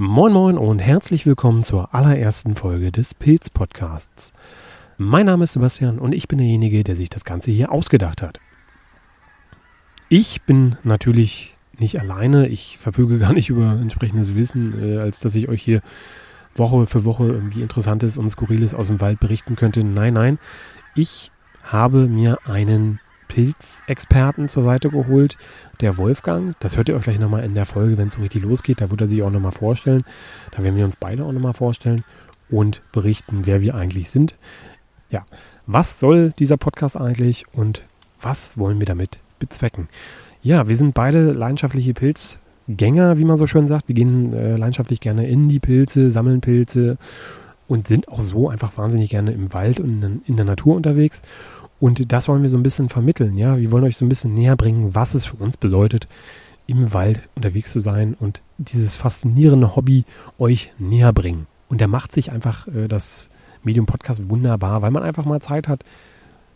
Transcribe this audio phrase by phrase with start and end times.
[0.00, 4.32] Moin Moin und herzlich willkommen zur allerersten Folge des Pilz Podcasts.
[4.96, 8.38] Mein Name ist Sebastian und ich bin derjenige, der sich das Ganze hier ausgedacht hat.
[10.08, 15.34] Ich bin natürlich nicht alleine, ich verfüge gar nicht über entsprechendes Wissen, äh, als dass
[15.34, 15.82] ich euch hier
[16.54, 19.82] Woche für Woche irgendwie Interessantes und Skurriles aus dem Wald berichten könnte.
[19.82, 20.38] Nein, nein,
[20.94, 21.32] ich
[21.64, 25.36] habe mir einen Pilzexperten zur Seite geholt,
[25.80, 26.56] der Wolfgang.
[26.60, 28.80] Das hört ihr euch gleich nochmal in der Folge, wenn es so richtig losgeht.
[28.80, 30.02] Da wird er sich auch nochmal vorstellen.
[30.50, 32.02] Da werden wir uns beide auch nochmal vorstellen
[32.50, 34.34] und berichten, wer wir eigentlich sind.
[35.10, 35.24] Ja,
[35.66, 37.82] was soll dieser Podcast eigentlich und
[38.20, 39.88] was wollen wir damit bezwecken?
[40.42, 43.88] Ja, wir sind beide leidenschaftliche Pilzgänger, wie man so schön sagt.
[43.88, 46.96] Wir gehen äh, leidenschaftlich gerne in die Pilze, sammeln Pilze
[47.66, 51.22] und sind auch so einfach wahnsinnig gerne im Wald und in der Natur unterwegs.
[51.80, 53.56] Und das wollen wir so ein bisschen vermitteln, ja.
[53.56, 56.06] Wir wollen euch so ein bisschen näher bringen, was es für uns bedeutet,
[56.66, 60.04] im Wald unterwegs zu sein und dieses faszinierende Hobby
[60.38, 61.46] euch näher bringen.
[61.68, 63.30] Und da macht sich einfach äh, das
[63.62, 65.84] Medium Podcast wunderbar, weil man einfach mal Zeit hat,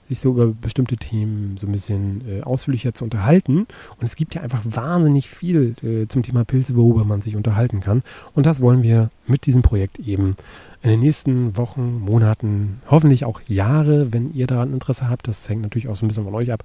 [0.08, 3.66] sich so über bestimmte Themen so ein bisschen äh, ausführlicher zu unterhalten.
[3.98, 7.80] Und es gibt ja einfach wahnsinnig viel äh, zum Thema Pilze, worüber man sich unterhalten
[7.80, 8.02] kann.
[8.34, 10.36] Und das wollen wir mit diesem Projekt eben
[10.82, 15.62] in den nächsten Wochen, Monaten, hoffentlich auch Jahre, wenn ihr daran Interesse habt, das hängt
[15.62, 16.64] natürlich auch so ein bisschen von euch ab,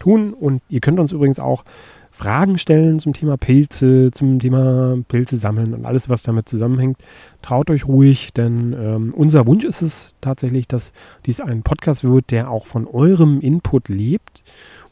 [0.00, 0.34] tun.
[0.34, 1.64] Und ihr könnt uns übrigens auch
[2.10, 6.98] Fragen stellen zum Thema Pilze, zum Thema Pilze sammeln und alles, was damit zusammenhängt.
[7.42, 10.92] Traut euch ruhig, denn ähm, unser Wunsch ist es tatsächlich, dass
[11.26, 14.42] dies ein Podcast wird, der auch von eurem Input lebt.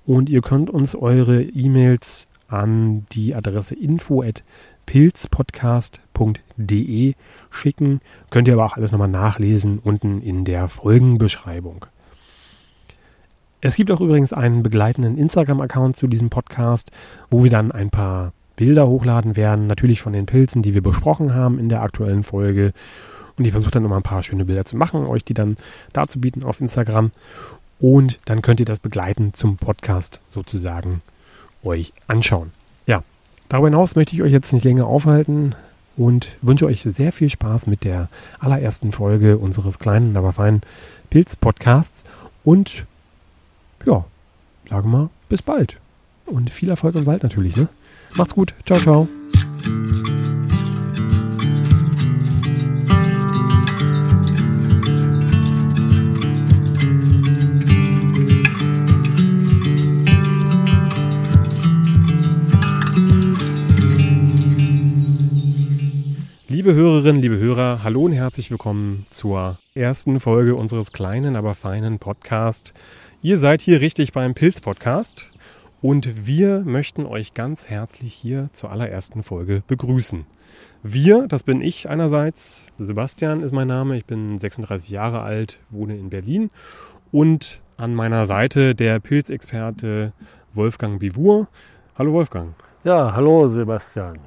[0.05, 4.43] Und ihr könnt uns eure E-Mails an die Adresse info@
[4.87, 7.15] pilzpodcast.de
[7.51, 8.01] schicken.
[8.31, 11.87] Könnt ihr aber auch alles nochmal nachlesen unten in der Folgenbeschreibung.
[13.61, 16.91] Es gibt auch übrigens einen begleitenden Instagram-Account zu diesem Podcast,
[17.31, 21.35] wo wir dann ein paar Bilder hochladen werden, natürlich von den Pilzen, die wir besprochen
[21.35, 22.73] haben in der aktuellen Folge.
[23.37, 25.59] Und ich versuche dann nochmal ein paar schöne Bilder zu machen, euch die dann
[25.93, 27.11] dazu bieten auf Instagram.
[27.79, 31.03] Und dann könnt ihr das begleitend zum Podcast sozusagen
[31.63, 32.56] euch anschauen.
[33.49, 35.55] Darüber hinaus möchte ich euch jetzt nicht länger aufhalten
[35.97, 38.09] und wünsche euch sehr viel Spaß mit der
[38.39, 40.63] allerersten Folge unseres kleinen, aber feinen
[41.11, 42.05] Pilz-Podcasts
[42.45, 42.87] und
[43.85, 44.05] ja,
[44.69, 45.79] sage mal, bis bald.
[46.27, 47.57] Und viel Erfolg im Wald natürlich.
[47.57, 47.69] Ne?
[48.17, 48.53] Macht's gut.
[48.65, 49.09] Ciao, ciao.
[66.67, 72.01] Liebe Hörerinnen, liebe Hörer, hallo und herzlich willkommen zur ersten Folge unseres kleinen, aber feinen
[72.01, 72.75] Podcasts.
[73.23, 75.31] Ihr seid hier richtig beim Pilz-Podcast
[75.81, 80.27] und wir möchten euch ganz herzlich hier zur allerersten Folge begrüßen.
[80.83, 85.97] Wir, das bin ich einerseits, Sebastian ist mein Name, ich bin 36 Jahre alt, wohne
[85.97, 86.51] in Berlin
[87.13, 90.13] und an meiner Seite der Pilzexperte
[90.53, 91.47] Wolfgang Bivur.
[91.97, 92.55] Hallo Wolfgang.
[92.83, 94.19] Ja, hallo Sebastian.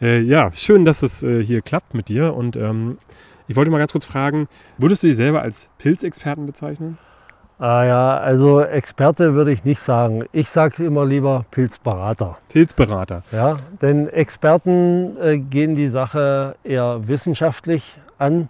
[0.00, 2.34] Äh, ja, schön, dass es äh, hier klappt mit dir.
[2.34, 2.98] Und ähm,
[3.46, 6.98] ich wollte mal ganz kurz fragen, würdest du dich selber als Pilzexperten bezeichnen?
[7.58, 10.24] Ah ja, also Experte würde ich nicht sagen.
[10.30, 12.38] Ich sage immer lieber Pilzberater.
[12.50, 13.24] Pilzberater.
[13.32, 18.48] Ja, denn Experten äh, gehen die Sache eher wissenschaftlich an.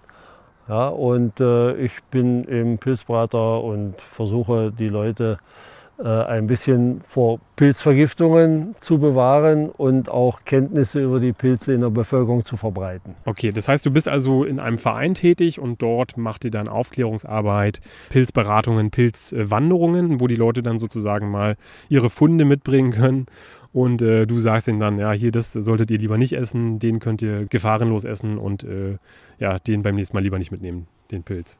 [0.69, 7.41] Ja, und äh, ich bin eben Pilzberater und versuche die Leute äh, ein bisschen vor
[7.56, 13.14] Pilzvergiftungen zu bewahren und auch Kenntnisse über die Pilze in der Bevölkerung zu verbreiten.
[13.25, 16.69] Okay, das heißt, du bist also in einem Verein tätig und dort macht ihr dann
[16.69, 21.56] Aufklärungsarbeit, Pilzberatungen, Pilzwanderungen, wo die Leute dann sozusagen mal
[21.88, 23.26] ihre Funde mitbringen können
[23.72, 27.00] und äh, du sagst ihnen dann, ja, hier, das solltet ihr lieber nicht essen, den
[27.00, 28.97] könnt ihr gefahrenlos essen und äh,
[29.38, 31.59] ja, den beim nächsten Mal lieber nicht mitnehmen, den Pilz.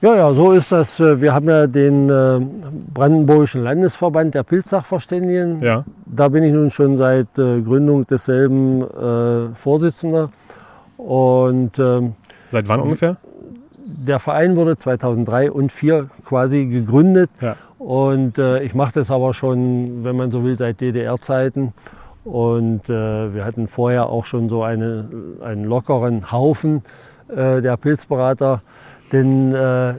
[0.00, 1.00] Ja, ja, so ist das.
[1.00, 2.40] Äh, wir haben ja den äh,
[2.94, 5.60] Brandenburgischen Landesverband der Pilzsachverständigen.
[5.60, 5.84] Ja.
[6.06, 10.26] Da bin ich nun schon seit äh, Gründung desselben äh, Vorsitzender.
[10.96, 12.14] Und, ähm,
[12.48, 13.16] seit wann ungefähr?
[14.06, 17.30] Der Verein wurde 2003 und 2004 quasi gegründet.
[17.40, 17.56] Ja.
[17.78, 21.72] Und ich mache das aber schon, wenn man so will, seit DDR-Zeiten.
[22.24, 25.08] Und wir hatten vorher auch schon so eine,
[25.40, 26.82] einen lockeren Haufen
[27.28, 28.62] der Pilzberater
[29.12, 29.94] denn äh,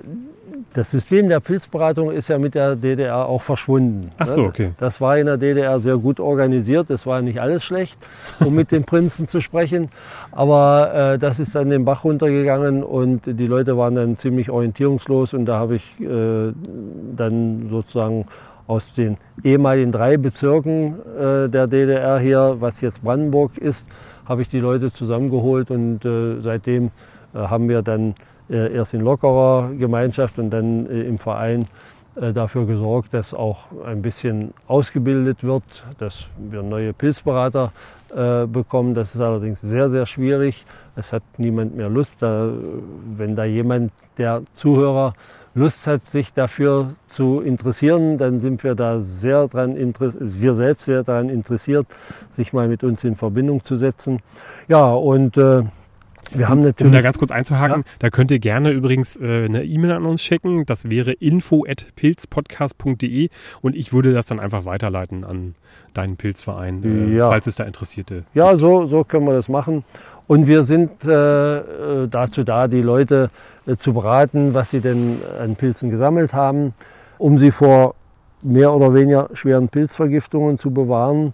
[0.73, 4.11] das System der Pilzberatung ist ja mit der DDR auch verschwunden.
[4.17, 4.71] Ach so, okay.
[4.77, 6.89] Das war in der DDR sehr gut organisiert.
[6.89, 7.97] Das war nicht alles schlecht,
[8.39, 9.89] um mit den Prinzen zu sprechen.
[10.31, 15.33] Aber äh, das ist dann den Bach runtergegangen und die Leute waren dann ziemlich orientierungslos.
[15.33, 16.53] Und da habe ich äh,
[17.15, 18.25] dann sozusagen
[18.67, 23.89] aus den ehemaligen drei Bezirken äh, der DDR hier, was jetzt Brandenburg ist,
[24.25, 26.91] habe ich die Leute zusammengeholt und äh, seitdem
[27.33, 28.13] äh, haben wir dann
[28.49, 31.65] erst in lockerer Gemeinschaft und dann äh, im Verein
[32.15, 35.63] äh, dafür gesorgt, dass auch ein bisschen ausgebildet wird,
[35.99, 37.71] dass wir neue Pilzberater
[38.15, 38.93] äh, bekommen.
[38.93, 40.65] Das ist allerdings sehr, sehr schwierig.
[40.95, 42.21] Es hat niemand mehr Lust.
[42.21, 42.49] Da,
[43.15, 45.13] wenn da jemand, der Zuhörer,
[45.55, 51.03] Lust hat, sich dafür zu interessieren, dann sind wir da sehr dran wir selbst sehr
[51.03, 51.87] daran interessiert,
[52.29, 54.19] sich mal mit uns in Verbindung zu setzen.
[54.67, 55.63] Ja, und äh,
[56.33, 56.91] wir haben natürlich.
[56.91, 57.91] Um da ganz kurz einzuhaken, ja.
[57.99, 60.65] da könnt ihr gerne übrigens äh, eine E-Mail an uns schicken.
[60.65, 63.29] Das wäre info.pilzpodcast.de
[63.61, 65.55] und ich würde das dann einfach weiterleiten an
[65.93, 67.29] deinen Pilzverein, äh, ja.
[67.29, 69.83] falls es da Interessierte Ja, so, so können wir das machen.
[70.27, 73.29] Und wir sind äh, äh dazu da, die Leute
[73.65, 76.73] äh, zu beraten, was sie denn an Pilzen gesammelt haben,
[77.17, 77.95] um sie vor
[78.41, 81.33] mehr oder weniger schweren Pilzvergiftungen zu bewahren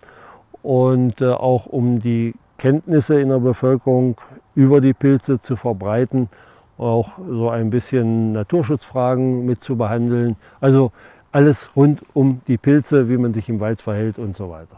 [0.64, 4.16] und äh, auch um die Kenntnisse in der Bevölkerung
[4.56, 6.30] über die Pilze zu verbreiten,
[6.78, 10.36] auch so ein bisschen Naturschutzfragen mit zu behandeln.
[10.60, 10.92] Also
[11.32, 14.78] alles rund um die Pilze, wie man sich im Wald verhält und so weiter.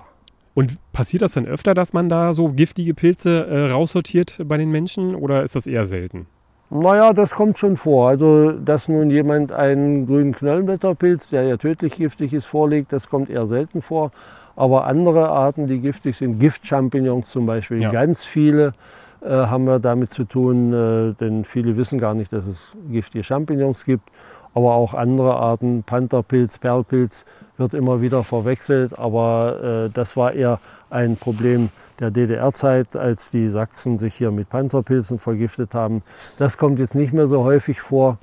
[0.56, 4.72] Und passiert das dann öfter, dass man da so giftige Pilze äh, raussortiert bei den
[4.72, 6.26] Menschen oder ist das eher selten?
[6.70, 8.10] Naja, das kommt schon vor.
[8.10, 13.30] Also, dass nun jemand einen grünen Knollenblätterpilz, der ja tödlich giftig ist, vorlegt, das kommt
[13.30, 14.12] eher selten vor.
[14.58, 17.92] Aber andere Arten, die giftig sind, Giftchampignons zum Beispiel, ja.
[17.92, 18.74] ganz viele
[19.22, 23.24] äh, haben wir damit zu tun, äh, denn viele wissen gar nicht, dass es giftige
[23.24, 24.10] Champignons gibt.
[24.56, 27.26] Aber auch andere Arten, Pantherpilz, Perlpilz,
[27.58, 28.98] wird immer wieder verwechselt.
[28.98, 30.60] Aber äh, das war eher
[30.90, 31.70] ein Problem
[32.00, 36.02] der DDR-Zeit, als die Sachsen sich hier mit Panzerpilzen vergiftet haben.
[36.38, 38.18] Das kommt jetzt nicht mehr so häufig vor.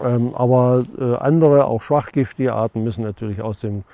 [0.00, 3.84] Ähm, aber äh, andere, auch schwachgiftige Arten, müssen natürlich aus dem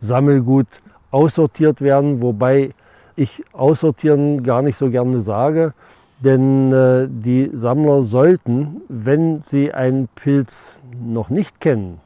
[0.00, 0.66] Sammelgut
[1.12, 2.70] aussortiert werden, wobei
[3.14, 5.74] ich aussortieren gar nicht so gerne sage,
[6.20, 12.00] denn äh, die Sammler sollten, wenn sie einen Pilz noch nicht kennen,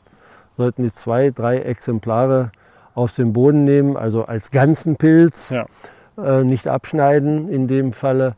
[0.57, 2.51] sollten die zwei, drei Exemplare
[2.95, 5.67] aus dem Boden nehmen, also als ganzen Pilz, ja.
[6.19, 8.35] äh, nicht abschneiden in dem Falle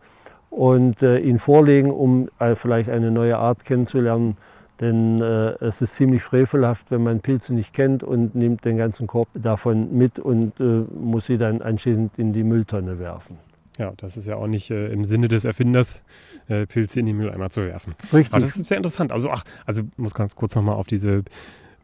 [0.51, 4.37] und äh, ihn vorlegen, um äh, vielleicht eine neue Art kennenzulernen,
[4.81, 9.07] denn äh, es ist ziemlich frevelhaft, wenn man Pilze nicht kennt und nimmt den ganzen
[9.07, 13.39] Korb davon mit und äh, muss sie dann anschließend in die Mülltonne werfen.
[13.79, 16.03] Ja, das ist ja auch nicht äh, im Sinne des Erfinders,
[16.49, 17.95] äh, Pilze in den Mülleimer zu werfen.
[18.13, 18.35] Richtig.
[18.35, 19.13] Aber das ist sehr interessant.
[19.13, 21.23] Also, ach, also muss ganz kurz nochmal auf diese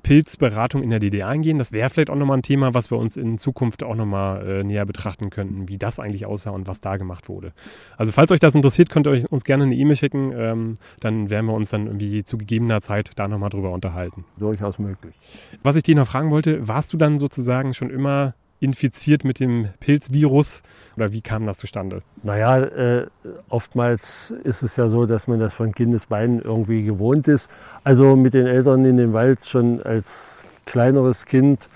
[0.04, 1.58] Pilzberatung in der DDR eingehen.
[1.58, 4.62] Das wäre vielleicht auch nochmal ein Thema, was wir uns in Zukunft auch nochmal äh,
[4.62, 7.52] näher betrachten könnten, wie das eigentlich aussah und was da gemacht wurde.
[7.96, 10.32] Also falls euch das interessiert, könnt ihr euch uns gerne eine E-Mail schicken.
[10.36, 14.24] Ähm, dann werden wir uns dann irgendwie zu gegebener Zeit da nochmal drüber unterhalten.
[14.38, 15.14] Durchaus möglich.
[15.62, 18.34] Was ich dich noch fragen wollte, warst du dann sozusagen schon immer
[18.64, 20.62] infiziert mit dem Pilzvirus
[20.96, 22.02] oder wie kam das zustande?
[22.22, 23.06] Naja, äh,
[23.48, 27.50] oftmals ist es ja so, dass man das von Kindesbeinen irgendwie gewohnt ist.
[27.82, 31.68] Also mit den Eltern in den Wald schon als kleineres Kind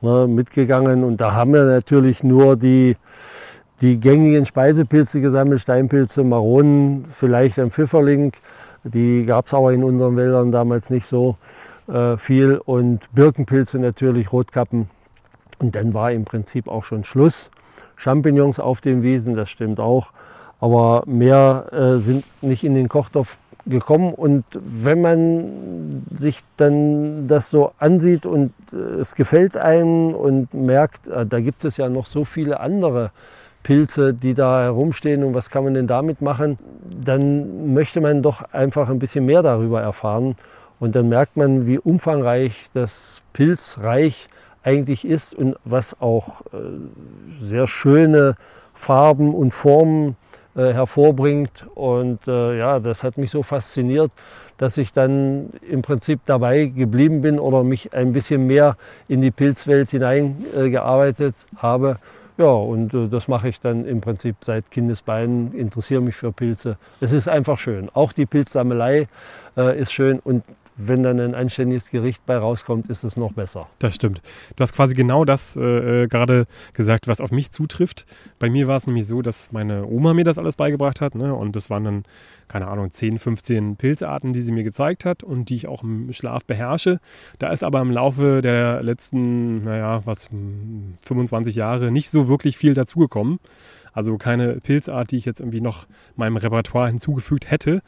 [0.00, 2.96] ne, mitgegangen und da haben wir natürlich nur die,
[3.80, 8.32] die gängigen Speisepilze gesammelt, Steinpilze, Maronen, vielleicht ein Pfifferling.
[8.84, 11.36] Die gab es aber in unseren Wäldern damals nicht so
[11.88, 14.88] äh, viel und Birkenpilze natürlich, Rotkappen
[15.58, 17.50] und dann war im Prinzip auch schon Schluss.
[17.96, 20.12] Champignons auf den Wiesen, das stimmt auch.
[20.60, 24.14] Aber mehr äh, sind nicht in den Kochtopf gekommen.
[24.14, 31.08] Und wenn man sich dann das so ansieht und äh, es gefällt einem und merkt,
[31.08, 33.10] äh, da gibt es ja noch so viele andere
[33.62, 36.58] Pilze, die da herumstehen und was kann man denn damit machen,
[37.04, 40.36] dann möchte man doch einfach ein bisschen mehr darüber erfahren.
[40.80, 44.28] Und dann merkt man, wie umfangreich das Pilzreich
[44.64, 46.56] eigentlich ist und was auch äh,
[47.38, 48.34] sehr schöne
[48.72, 50.16] Farben und Formen
[50.56, 51.66] äh, hervorbringt.
[51.74, 54.10] Und äh, ja, das hat mich so fasziniert,
[54.56, 59.30] dass ich dann im Prinzip dabei geblieben bin oder mich ein bisschen mehr in die
[59.30, 61.98] Pilzwelt hineingearbeitet habe.
[62.38, 66.78] Ja, und das mache ich dann im Prinzip seit Kindesbeinen, interessiere mich für Pilze.
[67.00, 67.90] Es ist einfach schön.
[67.94, 69.06] Auch die Pilzsammelei
[69.54, 70.42] ist schön und
[70.76, 73.68] wenn dann ein anständiges Gericht bei rauskommt, ist es noch besser.
[73.78, 74.22] Das stimmt.
[74.56, 78.06] Du hast quasi genau das äh, äh, gerade gesagt, was auf mich zutrifft.
[78.38, 81.14] Bei mir war es nämlich so, dass meine Oma mir das alles beigebracht hat.
[81.14, 81.34] Ne?
[81.34, 82.02] Und das waren dann,
[82.48, 86.12] keine Ahnung, 10, 15 Pilzarten, die sie mir gezeigt hat und die ich auch im
[86.12, 86.98] Schlaf beherrsche.
[87.38, 90.28] Da ist aber im Laufe der letzten, naja, was,
[91.00, 93.38] 25 Jahre nicht so wirklich viel dazugekommen.
[93.92, 97.80] Also keine Pilzart, die ich jetzt irgendwie noch meinem Repertoire hinzugefügt hätte.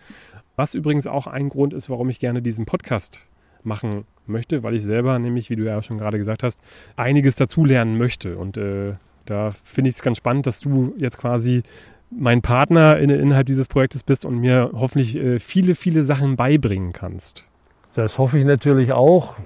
[0.56, 3.28] Was übrigens auch ein Grund ist, warum ich gerne diesen Podcast
[3.62, 6.60] machen möchte, weil ich selber nämlich, wie du ja schon gerade gesagt hast,
[6.96, 8.38] einiges dazulernen möchte.
[8.38, 8.94] Und äh,
[9.26, 11.62] da finde ich es ganz spannend, dass du jetzt quasi
[12.10, 16.92] mein Partner in, innerhalb dieses Projektes bist und mir hoffentlich äh, viele, viele Sachen beibringen
[16.92, 17.46] kannst.
[17.94, 19.36] Das hoffe ich natürlich auch.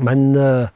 [0.00, 0.68] Man äh,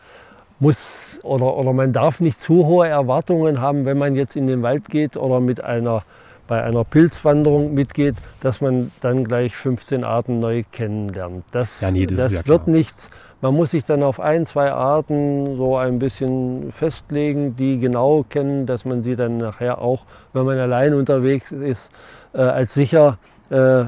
[0.60, 4.62] muss oder, oder man darf nicht zu hohe Erwartungen haben, wenn man jetzt in den
[4.62, 6.02] Wald geht oder mit einer,
[6.46, 11.44] bei einer Pilzwanderung mitgeht, dass man dann gleich 15 Arten neu kennenlernt.
[11.52, 13.10] Das, ja, nee, das, das ja wird nichts.
[13.40, 18.66] Man muss sich dann auf ein, zwei Arten so ein bisschen festlegen, die genau kennen,
[18.66, 21.90] dass man sie dann nachher auch, wenn man allein unterwegs ist,
[22.32, 23.18] äh, als sicher
[23.50, 23.84] äh,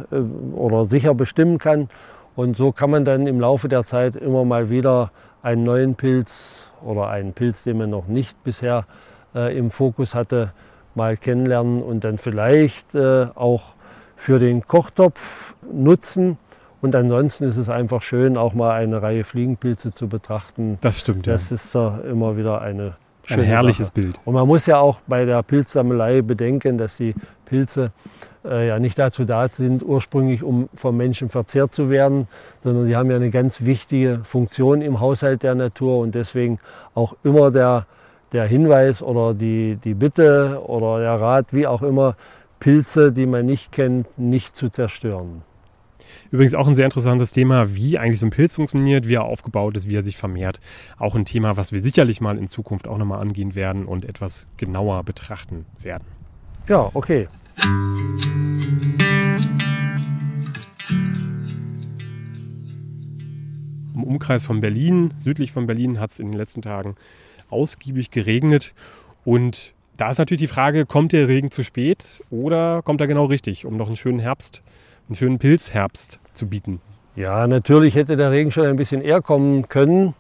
[0.55, 1.89] oder sicher bestimmen kann.
[2.35, 5.11] Und so kann man dann im Laufe der Zeit immer mal wieder
[5.43, 8.85] einen neuen Pilz oder einen Pilz, den man noch nicht bisher
[9.35, 10.53] äh, im Fokus hatte,
[10.97, 13.75] mal kennenlernen und dann vielleicht äh, auch
[14.17, 16.39] für den Kochtopf nutzen.
[16.81, 20.79] Und ansonsten ist es einfach schön, auch mal eine Reihe Fliegenpilze zu betrachten.
[20.81, 21.33] Das stimmt, ja.
[21.33, 24.01] Das ist uh, immer wieder eine schöne Ein herrliches Sache.
[24.01, 24.21] Bild.
[24.25, 27.93] Und man muss ja auch bei der Pilzsammelei bedenken, dass die Pilze
[28.45, 32.29] äh, ja nicht dazu da sind, ursprünglich um vom Menschen verzehrt zu werden,
[32.63, 36.59] sondern sie haben ja eine ganz wichtige Funktion im Haushalt der Natur und deswegen
[36.95, 37.87] auch immer der,
[38.33, 42.17] der Hinweis oder die, die Bitte oder der Rat, wie auch immer,
[42.59, 45.43] Pilze, die man nicht kennt, nicht zu zerstören.
[46.31, 49.77] Übrigens auch ein sehr interessantes Thema, wie eigentlich so ein Pilz funktioniert, wie er aufgebaut
[49.77, 50.61] ist, wie er sich vermehrt.
[50.99, 54.47] Auch ein Thema, was wir sicherlich mal in Zukunft auch nochmal angehen werden und etwas
[54.57, 56.05] genauer betrachten werden.
[56.69, 57.29] Ja, okay.
[63.95, 66.97] Im Umkreis von Berlin, südlich von Berlin, hat es in den letzten Tagen
[67.51, 68.75] ausgiebig geregnet.
[69.25, 73.25] Und da ist natürlich die Frage, kommt der Regen zu spät oder kommt er genau
[73.27, 74.63] richtig, um noch einen schönen Herbst,
[75.09, 76.81] einen schönen Pilzherbst zu bieten?
[77.15, 80.15] Ja, natürlich hätte der Regen schon ein bisschen eher kommen können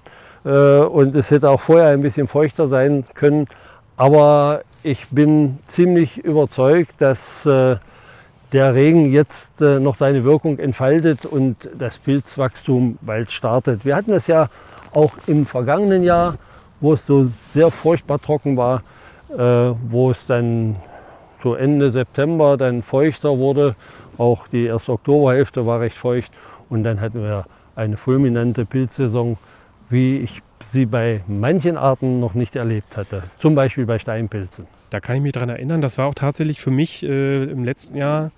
[0.44, 3.46] äh, und es hätte auch vorher ein bisschen feuchter sein können.
[3.98, 7.76] Aber ich bin ziemlich überzeugt, dass äh,
[8.52, 13.84] der Regen jetzt äh, noch seine Wirkung entfaltet und das Pilzwachstum bald startet.
[13.84, 14.48] Wir hatten es ja
[14.92, 16.38] auch im vergangenen Jahr,
[16.80, 18.82] wo es so sehr furchtbar trocken war,
[19.30, 20.76] äh, wo es dann
[21.38, 23.76] so Ende September dann feuchter wurde.
[24.18, 26.32] Auch die erste Oktoberhälfte war recht feucht
[26.68, 29.36] und dann hatten wir eine fulminante Pilzsaison,
[29.90, 33.22] wie ich sie bei manchen Arten noch nicht erlebt hatte.
[33.38, 34.66] Zum Beispiel bei Steinpilzen.
[34.90, 37.96] Da kann ich mich daran erinnern, das war auch tatsächlich für mich äh, im letzten
[37.96, 38.30] Jahr,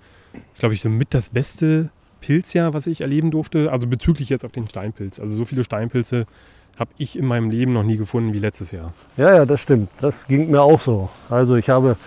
[0.57, 1.89] glaube ich, so mit das beste
[2.21, 3.71] Pilzjahr, was ich erleben durfte.
[3.71, 5.19] Also bezüglich jetzt auf den Steinpilz.
[5.19, 6.25] Also so viele Steinpilze
[6.79, 8.87] habe ich in meinem Leben noch nie gefunden wie letztes Jahr.
[9.17, 9.89] Ja, ja, das stimmt.
[9.99, 11.09] Das ging mir auch so.
[11.29, 11.97] Also ich habe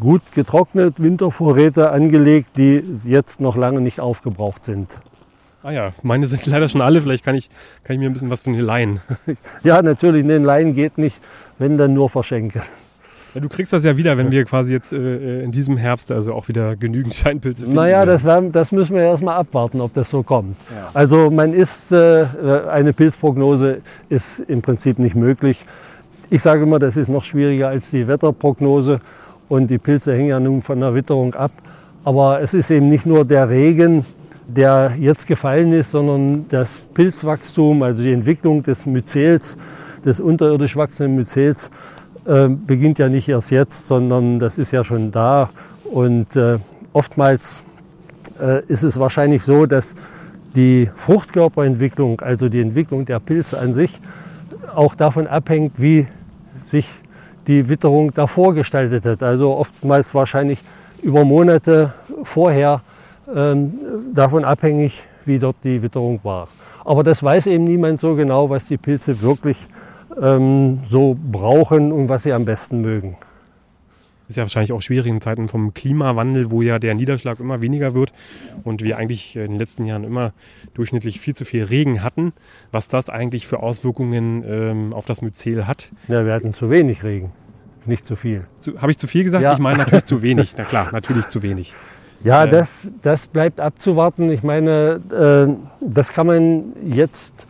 [0.00, 4.98] gut getrocknet, Wintervorräte angelegt, die jetzt noch lange nicht aufgebraucht sind.
[5.62, 7.02] Ah ja, meine sind leider schon alle.
[7.02, 7.50] Vielleicht kann ich,
[7.84, 9.00] kann ich mir ein bisschen was von den leihen.
[9.62, 11.20] ja, natürlich, den Leihen geht nicht,
[11.58, 12.62] wenn dann nur verschenken.
[13.34, 16.32] Ja, du kriegst das ja wieder, wenn wir quasi jetzt äh, in diesem Herbst also
[16.34, 17.76] auch wieder genügend Scheinpilze finden.
[17.76, 20.56] Naja, das, werden, das müssen wir erstmal abwarten, ob das so kommt.
[20.70, 20.90] Ja.
[20.94, 22.26] Also man ist, äh,
[22.70, 25.66] eine Pilzprognose ist im Prinzip nicht möglich.
[26.30, 29.00] Ich sage immer, das ist noch schwieriger als die Wetterprognose
[29.48, 31.52] und die Pilze hängen ja nun von der Witterung ab.
[32.04, 34.04] Aber es ist eben nicht nur der Regen,
[34.46, 39.56] der jetzt gefallen ist, sondern das Pilzwachstum, also die Entwicklung des Myzels,
[40.04, 41.70] des unterirdisch wachsenden Myzels,
[42.26, 45.50] äh, beginnt ja nicht erst jetzt, sondern das ist ja schon da.
[45.84, 46.58] Und äh,
[46.92, 47.62] oftmals
[48.40, 49.94] äh, ist es wahrscheinlich so, dass
[50.54, 54.00] die Fruchtkörperentwicklung, also die Entwicklung der Pilze an sich,
[54.74, 56.06] auch davon abhängt, wie
[56.54, 56.88] sich
[57.46, 59.22] die Witterung davor gestaltet hat.
[59.22, 60.60] Also oftmals wahrscheinlich
[61.02, 62.80] über Monate vorher
[63.34, 63.74] ähm,
[64.14, 66.48] davon abhängig, wie dort die Witterung war.
[66.84, 69.68] Aber das weiß eben niemand so genau, was die Pilze wirklich
[70.20, 73.16] ähm, so brauchen und was sie am besten mögen.
[74.26, 77.94] Ist ja wahrscheinlich auch schwierig in Zeiten vom Klimawandel, wo ja der Niederschlag immer weniger
[77.94, 78.12] wird
[78.64, 80.32] und wir eigentlich in den letzten Jahren immer
[80.72, 82.32] durchschnittlich viel zu viel Regen hatten,
[82.72, 85.90] was das eigentlich für Auswirkungen ähm, auf das Myzel hat.
[86.08, 87.32] Ja, wir hatten zu wenig Regen,
[87.84, 88.46] nicht zu viel.
[88.78, 89.42] Habe ich zu viel gesagt?
[89.42, 89.52] Ja.
[89.52, 90.54] Ich meine natürlich zu wenig.
[90.56, 91.74] Na klar, natürlich zu wenig.
[92.24, 94.30] Ja, äh, das, das bleibt abzuwarten.
[94.30, 97.46] Ich meine, äh, das kann man jetzt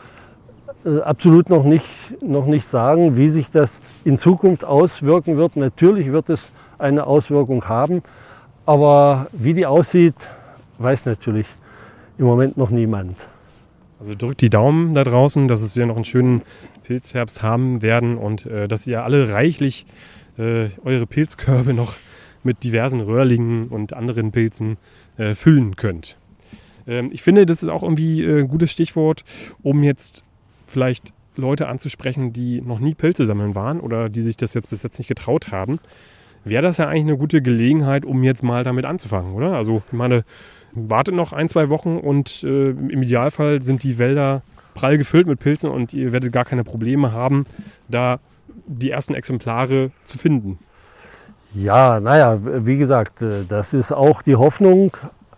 [0.85, 1.87] absolut noch nicht,
[2.23, 5.57] noch nicht sagen, wie sich das in Zukunft auswirken wird.
[5.57, 8.03] Natürlich wird es eine Auswirkung haben,
[8.67, 10.15] aber wie die aussieht,
[10.79, 11.49] weiß natürlich
[12.19, 13.29] im Moment noch niemand.
[14.01, 16.43] Also drückt die Daumen da draußen, dass wir noch einen schönen
[16.83, 19.87] Pilzherbst haben werden und äh, dass ihr alle reichlich
[20.37, 21.95] äh, eure Pilzkörbe noch
[22.43, 24.77] mit diversen Röhrlingen und anderen Pilzen
[25.17, 26.17] äh, füllen könnt.
[26.87, 29.25] Ähm, ich finde, das ist auch irgendwie äh, ein gutes Stichwort,
[29.63, 30.25] um jetzt
[30.75, 34.83] vielleicht Leute anzusprechen, die noch nie Pilze sammeln waren oder die sich das jetzt bis
[34.83, 35.79] jetzt nicht getraut haben.
[36.45, 39.55] wäre das ja eigentlich eine gute Gelegenheit, um jetzt mal damit anzufangen, oder?
[39.55, 40.25] Also ich meine,
[40.73, 44.43] wartet noch ein, zwei Wochen und äh, im Idealfall sind die Wälder
[44.75, 47.47] prall gefüllt mit Pilzen und ihr werdet gar keine Probleme haben,
[47.89, 48.19] da
[48.67, 50.59] die ersten Exemplare zu finden.
[51.55, 54.91] Ja, naja, wie gesagt, äh, das ist auch die Hoffnung.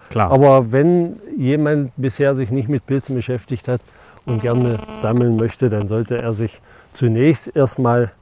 [0.08, 0.32] Klar.
[0.32, 3.80] Aber wenn jemand bisher sich nicht mit Pilzen beschäftigt hat
[4.26, 6.60] und gerne sammeln möchte, dann sollte er sich
[6.92, 8.12] zunächst erstmal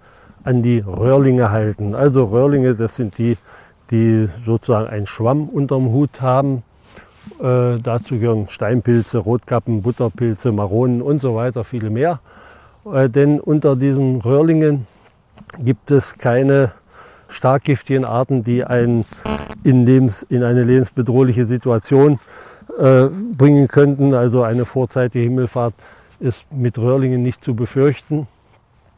[0.44, 1.94] an die Röhrlinge halten.
[1.94, 3.36] Also Röhrlinge, das sind die,
[3.90, 6.62] die sozusagen einen Schwamm unterm Hut haben.
[7.40, 12.20] Äh, dazu gehören Steinpilze, Rotkappen, Butterpilze, Maronen und so weiter, viele mehr.
[12.92, 14.86] Äh, denn unter diesen Röhrlingen
[15.58, 16.72] gibt es keine
[17.28, 19.06] stark giftigen Arten, die einen
[19.62, 22.18] in, Lebens, in eine lebensbedrohliche Situation
[22.78, 24.14] äh, bringen könnten.
[24.14, 25.74] Also eine vorzeitige Himmelfahrt
[26.20, 28.26] ist mit Röhrlingen nicht zu befürchten.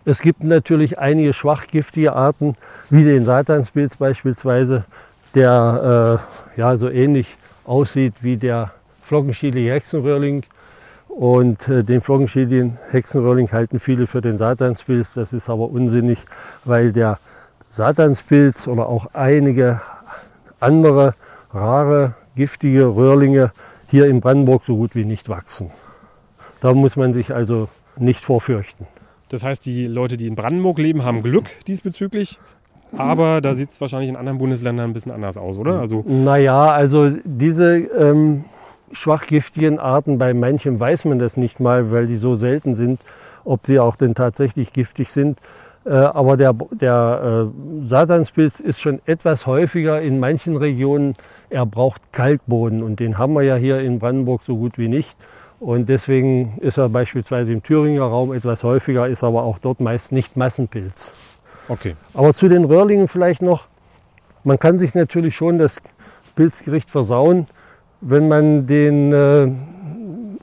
[0.04, 2.54] Es gibt natürlich einige schwachgiftige Arten,
[2.90, 4.84] wie den Satanspilz beispielsweise,
[5.34, 6.20] der
[6.56, 10.44] äh, ja, so ähnlich aussieht wie der flockenschielige Hexenröhrling.
[11.08, 15.14] Und äh, den flockenschädigen Hexenröhrling halten viele für den Satanspilz.
[15.14, 16.24] Das ist aber unsinnig,
[16.64, 17.18] weil der
[17.70, 19.80] Satanspilz oder auch einige
[20.60, 21.14] andere
[21.52, 23.52] rare, giftige Röhrlinge
[23.88, 25.70] hier in Brandenburg so gut wie nicht wachsen.
[26.60, 28.86] Da muss man sich also nicht vorfürchten.
[29.28, 32.38] Das heißt, die Leute, die in Brandenburg leben, haben Glück diesbezüglich.
[32.96, 35.80] Aber da sieht es wahrscheinlich in anderen Bundesländern ein bisschen anders aus, oder?
[35.80, 38.44] Also naja, also diese ähm,
[38.92, 43.00] schwachgiftigen Arten, bei manchen weiß man das nicht mal, weil die so selten sind,
[43.44, 45.40] ob sie auch denn tatsächlich giftig sind.
[45.84, 51.14] Äh, aber der, der äh, Satanspilz ist schon etwas häufiger in manchen Regionen.
[51.50, 55.16] Er braucht Kalkboden und den haben wir ja hier in Brandenburg so gut wie nicht.
[55.58, 60.12] Und deswegen ist er beispielsweise im Thüringer Raum etwas häufiger, ist aber auch dort meist
[60.12, 61.14] nicht Massenpilz.
[61.68, 61.96] Okay.
[62.14, 63.68] Aber zu den Röhrlingen vielleicht noch.
[64.44, 65.78] Man kann sich natürlich schon das
[66.36, 67.46] Pilzgericht versauen,
[68.00, 69.50] wenn man den äh,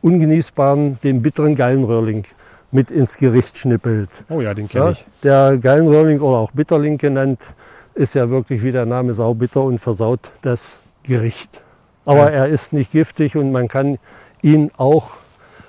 [0.02, 2.26] ungenießbaren, den bitteren Gallenröhrling
[2.72, 4.24] mit ins Gericht schnippelt.
[4.30, 5.06] Oh ja, den kenne ich.
[5.22, 7.56] Der Gallenröhrling oder auch Bitterling genannt,
[7.94, 11.62] ist ja wirklich, wie der Name saubitter und versaut das Gericht.
[12.06, 12.40] Aber ja.
[12.40, 14.00] er ist nicht giftig und man kann
[14.44, 15.12] ihn auch,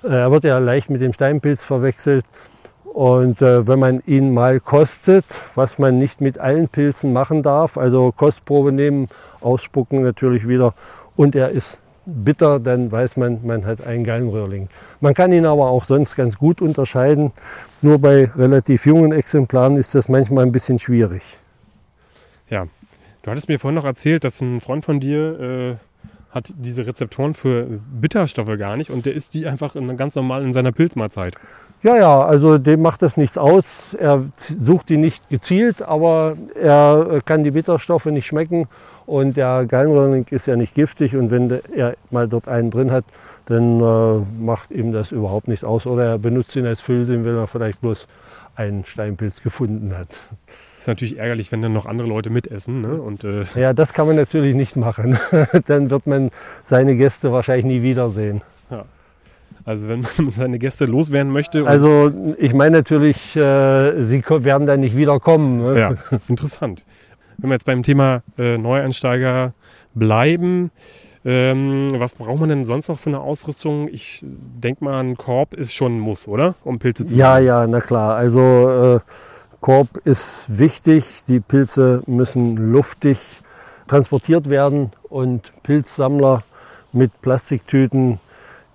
[0.03, 2.27] äh, er wird ja leicht mit dem Steinpilz verwechselt.
[2.85, 5.25] Und äh, wenn man ihn mal kostet,
[5.57, 9.09] was man nicht mit allen Pilzen machen darf, also Kostprobe nehmen,
[9.41, 10.75] ausspucken natürlich wieder
[11.17, 14.69] und er ist bitter, dann weiß man, man hat einen Gallenröhrling.
[15.01, 17.33] Man kann ihn aber auch sonst ganz gut unterscheiden.
[17.83, 21.23] Nur bei relativ jungen Exemplaren ist das manchmal ein bisschen schwierig.
[22.49, 22.67] Ja,
[23.23, 25.77] du hattest mir vorhin noch erzählt, dass ein Freund von dir äh,
[26.35, 27.67] hat diese Rezeptoren für
[28.01, 31.35] Bitterstoffe gar nicht und der isst die einfach ganz normal in seiner Pilzmahlzeit.
[31.83, 33.95] Ja, ja, also dem macht das nichts aus.
[33.95, 38.67] Er sucht die nicht gezielt, aber er kann die Bitterstoffe nicht schmecken
[39.07, 43.05] und der Gallenröhrling ist ja nicht giftig und wenn er mal dort einen drin hat,
[43.47, 45.87] dann äh, macht ihm das überhaupt nichts aus.
[45.87, 48.09] Oder er benutzt ihn als Füllsinn, wenn er vielleicht bloß
[48.57, 50.09] einen Steinpilz gefunden hat.
[50.85, 52.83] Ist natürlich ärgerlich, wenn dann noch andere Leute mitessen.
[52.83, 53.01] Ne?
[53.01, 55.19] Und, äh ja, das kann man natürlich nicht machen.
[55.67, 56.31] dann wird man
[56.63, 58.43] seine Gäste wahrscheinlich nie wiedersehen.
[58.71, 58.85] Ja.
[59.65, 61.67] Also wenn man seine Gäste loswerden möchte.
[61.67, 65.63] Also ich meine natürlich, äh, sie werden dann nicht wiederkommen.
[65.63, 65.81] Ne?
[65.81, 66.85] Ja, interessant.
[67.39, 69.55] Wenn wir jetzt beim Thema äh, Neueinsteiger
[69.95, 70.71] bleiben,
[71.25, 73.89] ähm, was braucht man denn sonst noch für eine Ausrüstung?
[73.91, 76.57] Ich denke mal, ein Korb ist schon ein Muss, oder?
[76.63, 77.47] Um Pilze zu Ja, machen.
[77.47, 78.17] ja, na klar.
[78.17, 79.01] Also äh,
[79.65, 81.25] Korb ist wichtig.
[81.27, 83.41] Die Pilze müssen luftig
[83.87, 86.43] transportiert werden und Pilzsammler
[86.93, 88.21] mit Plastiktüten,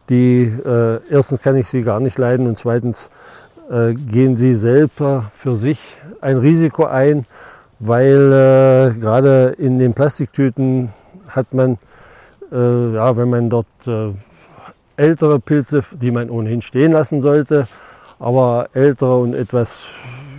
[0.09, 3.11] die äh, erstens kann ich sie gar nicht leiden und zweitens
[3.69, 5.79] äh, gehen sie selber für sich
[6.21, 7.23] ein Risiko ein,
[7.77, 10.89] weil äh, gerade in den Plastiktüten
[11.27, 11.77] hat man,
[12.51, 14.11] äh, ja, wenn man dort äh,
[14.97, 17.67] ältere Pilze, die man ohnehin stehen lassen sollte,
[18.17, 19.85] aber ältere und etwas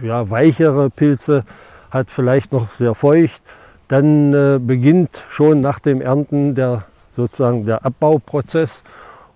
[0.02, 1.44] ja, weichere Pilze
[1.90, 3.42] hat vielleicht noch sehr feucht,
[3.88, 6.84] dann äh, beginnt schon nach dem Ernten der
[7.16, 8.82] sozusagen der Abbauprozess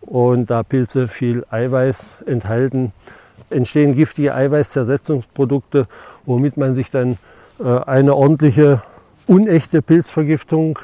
[0.01, 2.93] und da Pilze viel Eiweiß enthalten,
[3.51, 5.87] entstehen giftige Eiweißzersetzungsprodukte,
[6.25, 7.19] womit man sich dann
[7.59, 8.83] äh, eine ordentliche
[9.27, 10.79] unechte Pilzvergiftung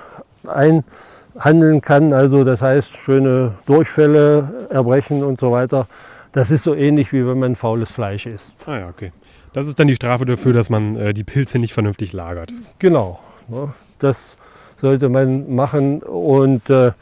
[0.46, 2.12] einhandeln kann.
[2.12, 5.86] Also das heißt schöne Durchfälle, Erbrechen und so weiter.
[6.32, 8.56] Das ist so ähnlich wie wenn man faules Fleisch isst.
[8.66, 9.12] Ah ja, okay.
[9.52, 12.52] Das ist dann die Strafe dafür, dass man äh, die Pilze nicht vernünftig lagert.
[12.78, 13.18] Genau.
[13.48, 13.72] Ne?
[13.98, 14.36] Das
[14.80, 16.92] sollte man machen und äh,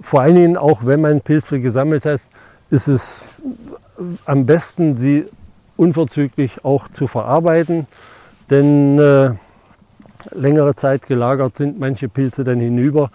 [0.00, 2.20] vor allen Dingen auch, wenn man Pilze gesammelt hat,
[2.70, 3.42] ist es
[4.24, 5.26] am besten, sie
[5.76, 7.86] unverzüglich auch zu verarbeiten.
[8.48, 9.30] Denn äh,
[10.32, 13.10] längere Zeit gelagert sind, manche Pilze dann hinüber.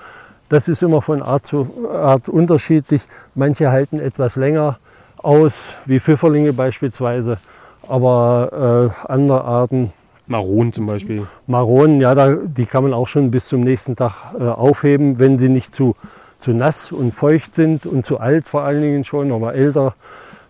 [0.50, 3.04] Das ist immer von Art zu Art unterschiedlich.
[3.34, 4.78] Manche halten etwas länger
[5.18, 7.40] aus, wie Pfifferlinge beispielsweise,
[7.88, 9.92] aber äh, andere Arten.
[10.28, 11.28] Maronen zum Beispiel.
[11.48, 15.38] Maronen, ja, da, die kann man auch schon bis zum nächsten Tag äh, aufheben, wenn
[15.38, 15.96] sie nicht zu,
[16.40, 19.94] zu nass und feucht sind und zu alt vor allen Dingen schon, aber älter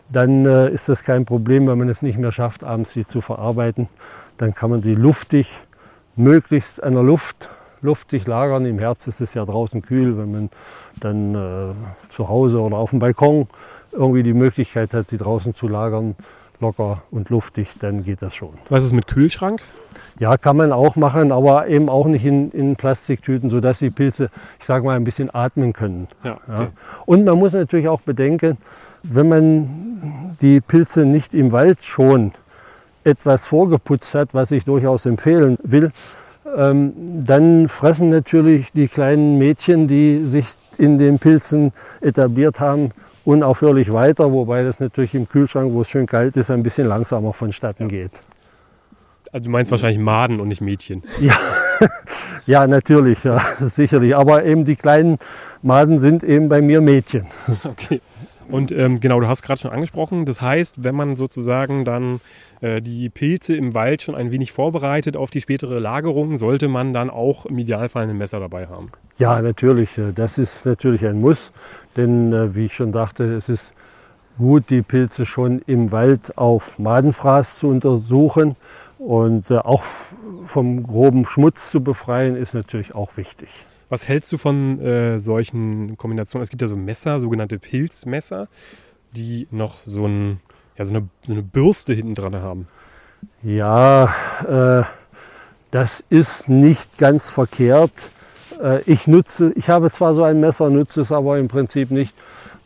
[0.10, 3.22] dann äh, ist das kein Problem, wenn man es nicht mehr schafft, abends sie zu
[3.22, 3.88] verarbeiten.
[4.38, 5.54] Dann kann man sie luftig,
[6.16, 7.50] möglichst an der Luft,
[7.82, 8.66] luftig lagern.
[8.66, 10.50] Im Herbst ist es ja draußen kühl, wenn man
[11.00, 11.74] dann äh,
[12.10, 13.48] zu Hause oder auf dem Balkon
[13.92, 16.16] irgendwie die Möglichkeit hat, sie draußen zu lagern,
[16.66, 18.54] locker und luftig, dann geht das schon.
[18.70, 19.62] Was ist mit Kühlschrank?
[20.18, 24.30] Ja, kann man auch machen, aber eben auch nicht in, in Plastiktüten, sodass die Pilze,
[24.60, 26.08] ich sage mal, ein bisschen atmen können.
[26.24, 26.64] Ja, okay.
[26.64, 26.68] ja.
[27.06, 28.58] Und man muss natürlich auch bedenken,
[29.04, 32.32] wenn man die Pilze nicht im Wald schon
[33.04, 35.92] etwas vorgeputzt hat, was ich durchaus empfehlen will,
[36.58, 36.94] ähm,
[37.26, 42.92] dann fressen natürlich die kleinen Mädchen, die sich in den Pilzen etabliert haben,
[43.26, 47.34] unaufhörlich weiter, wobei das natürlich im Kühlschrank, wo es schön kalt ist, ein bisschen langsamer
[47.34, 48.12] vonstatten geht.
[49.32, 51.04] Also du meinst wahrscheinlich Maden und nicht Mädchen.
[51.20, 51.38] Ja,
[52.46, 54.16] ja natürlich, ja, sicherlich.
[54.16, 55.18] Aber eben die kleinen
[55.62, 57.26] Maden sind eben bei mir Mädchen.
[57.66, 58.00] Okay.
[58.50, 62.22] Und ähm, genau, du hast gerade schon angesprochen, das heißt, wenn man sozusagen dann
[62.62, 66.94] äh, die Pilze im Wald schon ein wenig vorbereitet auf die spätere Lagerung, sollte man
[66.94, 68.88] dann auch im Idealfall ein Messer dabei haben.
[69.18, 69.98] Ja, natürlich.
[69.98, 71.52] Äh, das ist natürlich ein Muss,
[71.98, 73.74] denn äh, wie ich schon dachte, es ist
[74.38, 78.56] gut, die Pilze schon im Wald auf Madenfraß zu untersuchen
[79.00, 79.84] und äh, auch
[80.44, 83.66] vom groben Schmutz zu befreien, ist natürlich auch wichtig.
[83.96, 86.44] Was hältst du von äh, solchen Kombinationen?
[86.44, 88.50] Es gibt ja so Messer, sogenannte Pilzmesser,
[89.14, 90.42] die noch so, ein,
[90.78, 92.68] ja, so, eine, so eine Bürste hinten dran haben.
[93.42, 94.14] Ja,
[94.50, 94.84] äh,
[95.72, 98.10] das ist nicht ganz verkehrt.
[98.62, 102.18] Äh, ich nutze, ich habe zwar so ein Messer, nutze es aber im Prinzip nicht,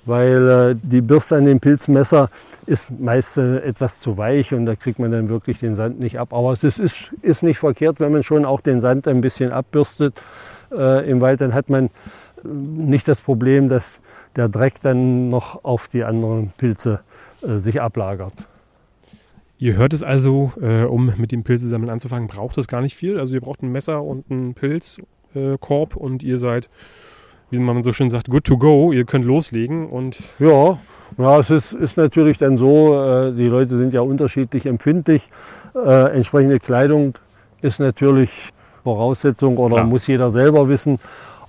[0.06, 2.32] weil äh, die Bürste an dem Pilzmesser
[2.66, 6.18] ist meist äh, etwas zu weich und da kriegt man dann wirklich den Sand nicht
[6.18, 6.34] ab.
[6.34, 10.16] Aber es ist, ist nicht verkehrt, wenn man schon auch den Sand ein bisschen abbürstet
[10.72, 11.90] äh, im Wald, dann hat man
[12.44, 14.02] nicht das Problem, dass
[14.36, 17.02] der Dreck dann noch auf die anderen Pilze
[17.42, 18.34] äh, sich ablagert.
[19.58, 23.20] Ihr hört es also, äh, um mit dem Pilzesammeln anzufangen, braucht es gar nicht viel.
[23.20, 26.70] Also ihr braucht ein Messer und einen Pilzkorb äh, und ihr seid,
[27.52, 28.94] wie man so schön sagt, good to go.
[28.94, 30.80] Ihr könnt loslegen und ja,
[31.18, 35.30] ja, es ist, ist natürlich dann so, äh, die Leute sind ja unterschiedlich empfindlich.
[35.76, 37.16] Äh, entsprechende Kleidung
[37.62, 38.52] ist natürlich
[38.84, 39.88] Voraussetzung oder Klar.
[39.88, 41.00] muss jeder selber wissen,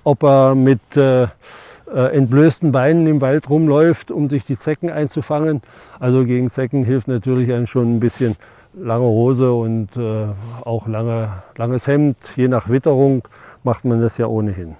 [0.03, 1.23] ob er mit äh,
[1.93, 5.61] äh, entblößten Beinen im Wald rumläuft, um sich die Zecken einzufangen.
[5.99, 8.35] Also gegen Zecken hilft natürlich ein schon ein bisschen
[8.73, 10.27] lange Hose und äh,
[10.63, 12.17] auch lange, langes Hemd.
[12.35, 13.27] Je nach Witterung
[13.63, 14.75] macht man das ja ohnehin.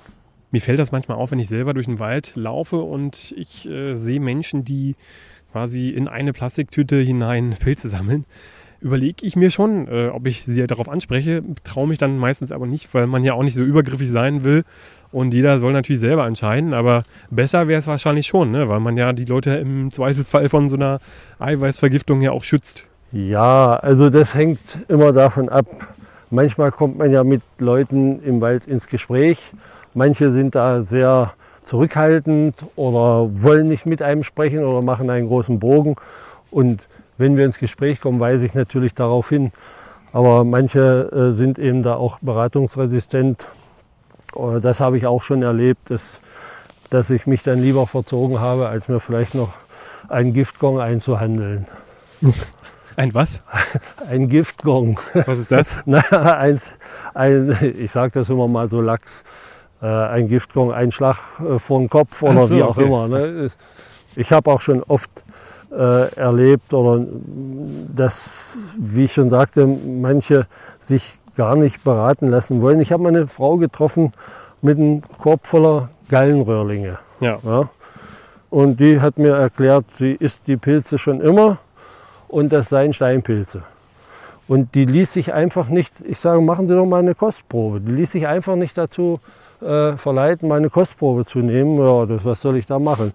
[0.51, 3.95] Mir fällt das manchmal auf, wenn ich selber durch den Wald laufe und ich äh,
[3.95, 4.95] sehe Menschen, die
[5.51, 8.25] quasi in eine Plastiktüte hinein Pilze sammeln
[8.81, 12.65] überlege ich mir schon, äh, ob ich sie darauf anspreche, traue mich dann meistens aber
[12.65, 14.63] nicht, weil man ja auch nicht so übergriffig sein will.
[15.11, 18.69] Und jeder soll natürlich selber entscheiden, aber besser wäre es wahrscheinlich schon, ne?
[18.69, 20.99] weil man ja die Leute im Zweifelsfall von so einer
[21.39, 22.85] Eiweißvergiftung ja auch schützt.
[23.11, 25.65] Ja, also das hängt immer davon ab.
[26.29, 29.51] Manchmal kommt man ja mit Leuten im Wald ins Gespräch.
[29.93, 35.59] Manche sind da sehr zurückhaltend oder wollen nicht mit einem sprechen oder machen einen großen
[35.59, 35.95] Bogen.
[36.49, 36.79] Und
[37.21, 39.51] wenn wir ins Gespräch kommen, weise ich natürlich darauf hin.
[40.11, 43.47] Aber manche äh, sind eben da auch beratungsresistent.
[44.35, 46.19] Äh, das habe ich auch schon erlebt, dass,
[46.89, 49.53] dass ich mich dann lieber verzogen habe, als mir vielleicht noch
[50.09, 51.65] einen Giftgong einzuhandeln.
[52.97, 53.41] Ein was?
[54.09, 54.99] Ein Giftgong.
[55.13, 55.77] Was ist das?
[55.85, 56.01] Na,
[56.37, 56.77] eins,
[57.13, 59.23] ein, ich sage das immer mal so lax.
[59.81, 62.85] Äh, ein Giftgong, ein Schlag äh, vor den Kopf oder so, wie auch okay.
[62.85, 63.07] immer.
[63.07, 63.49] Ne?
[64.15, 65.09] Ich habe auch schon oft
[65.71, 67.05] äh, erlebt oder
[67.95, 70.47] dass, wie ich schon sagte, manche
[70.79, 72.81] sich gar nicht beraten lassen wollen.
[72.81, 74.11] Ich habe meine Frau getroffen
[74.61, 76.99] mit einem Korb voller Gallenröhrlinge.
[77.19, 77.39] Ja.
[77.43, 77.69] ja.
[78.49, 81.59] Und die hat mir erklärt, sie isst die Pilze schon immer
[82.27, 83.63] und das seien Steinpilze.
[84.47, 87.79] Und die ließ sich einfach nicht, ich sage, machen Sie doch mal eine Kostprobe.
[87.79, 89.21] Die ließ sich einfach nicht dazu
[89.61, 91.77] äh, verleiten, meine Kostprobe zu nehmen.
[91.79, 93.13] Ja, das, was soll ich da machen?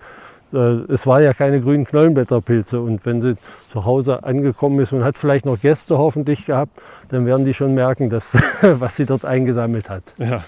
[0.57, 2.81] Äh, es war ja keine grünen Knollenblätterpilze.
[2.81, 3.37] Und wenn sie
[3.69, 7.75] zu Hause angekommen ist und hat vielleicht noch Gäste hoffentlich gehabt, dann werden die schon
[7.75, 10.03] merken, dass, was sie dort eingesammelt hat.
[10.19, 10.45] Ja.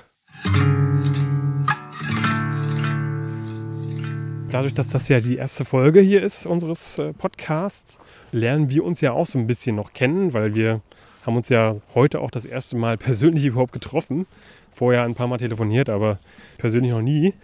[4.51, 7.99] Dadurch, dass das ja die erste Folge hier ist unseres äh, Podcasts,
[8.33, 10.81] lernen wir uns ja auch so ein bisschen noch kennen, weil wir
[11.27, 14.27] haben uns ja heute auch das erste Mal persönlich überhaupt getroffen.
[14.73, 16.19] Vorher ein paar Mal telefoniert, aber
[16.57, 17.35] persönlich noch nie.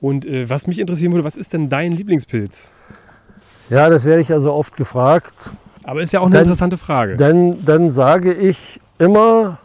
[0.00, 2.72] Und äh, was mich interessieren würde, was ist denn dein Lieblingspilz?
[3.70, 5.50] Ja, das werde ich also oft gefragt.
[5.82, 7.16] Aber ist ja auch eine dann, interessante Frage.
[7.16, 9.58] Dann, dann sage ich immer,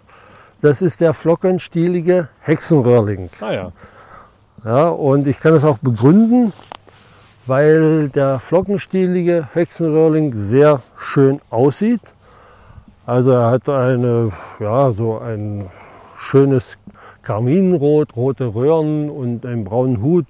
[0.61, 3.29] das ist der flockenstielige Hexenröhrling.
[3.41, 3.71] Ah ja.
[4.65, 6.51] Ja, und ich kann es auch begründen,
[7.45, 12.13] weil der flockenstielige Hexenröhrling sehr schön aussieht.
[13.05, 15.69] Also er hat eine, ja, so ein
[16.17, 16.77] schönes
[17.21, 20.25] Karminrot, rote Röhren und einen braunen Hut.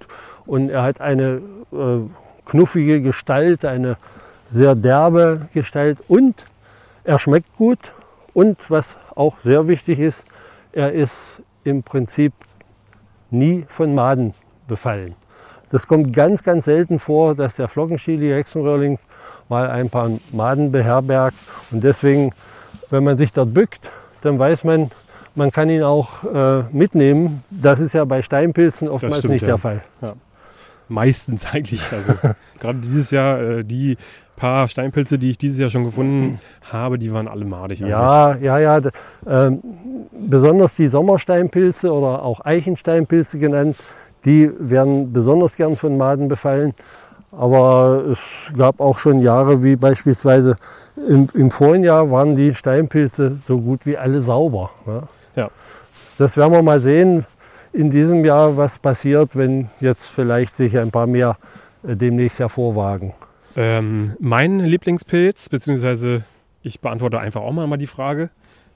[0.46, 2.00] Und er hat eine äh,
[2.44, 3.96] knuffige Gestalt, eine
[4.50, 6.44] sehr derbe Gestalt und
[7.04, 7.92] er schmeckt gut.
[8.32, 10.24] Und was auch sehr wichtig ist,
[10.72, 12.32] er ist im Prinzip
[13.30, 14.34] nie von Maden
[14.68, 15.14] befallen.
[15.70, 18.98] Das kommt ganz, ganz selten vor, dass der Flockenschielige Hexenröhrling
[19.48, 21.36] mal ein paar Maden beherbergt.
[21.70, 22.32] Und deswegen,
[22.90, 24.90] wenn man sich dort bückt, dann weiß man,
[25.40, 27.42] man kann ihn auch äh, mitnehmen.
[27.50, 29.48] Das ist ja bei Steinpilzen oftmals stimmt, nicht ja.
[29.48, 29.80] der Fall.
[30.02, 30.12] Ja.
[30.88, 31.82] Meistens eigentlich.
[31.90, 32.12] Also
[32.60, 33.96] gerade dieses Jahr, äh, die
[34.36, 37.80] paar Steinpilze, die ich dieses Jahr schon gefunden habe, die waren alle madig.
[37.80, 37.90] Eigentlich.
[37.90, 38.80] Ja, ja, ja.
[39.26, 39.62] Ähm,
[40.12, 43.76] besonders die Sommersteinpilze oder auch Eichensteinpilze genannt,
[44.26, 46.74] die werden besonders gern von Maden befallen.
[47.32, 50.56] Aber es gab auch schon Jahre wie beispielsweise
[51.08, 54.70] im, im vorigen Jahr waren die Steinpilze so gut wie alle sauber.
[54.86, 55.02] Ja.
[55.36, 55.50] Ja.
[56.18, 57.24] Das werden wir mal sehen
[57.72, 61.38] in diesem Jahr, was passiert, wenn jetzt vielleicht sich ein paar mehr
[61.86, 63.14] äh, demnächst hervorwagen.
[63.56, 66.24] Ähm, mein Lieblingspilz, beziehungsweise
[66.62, 68.30] ich beantworte einfach auch mal die Frage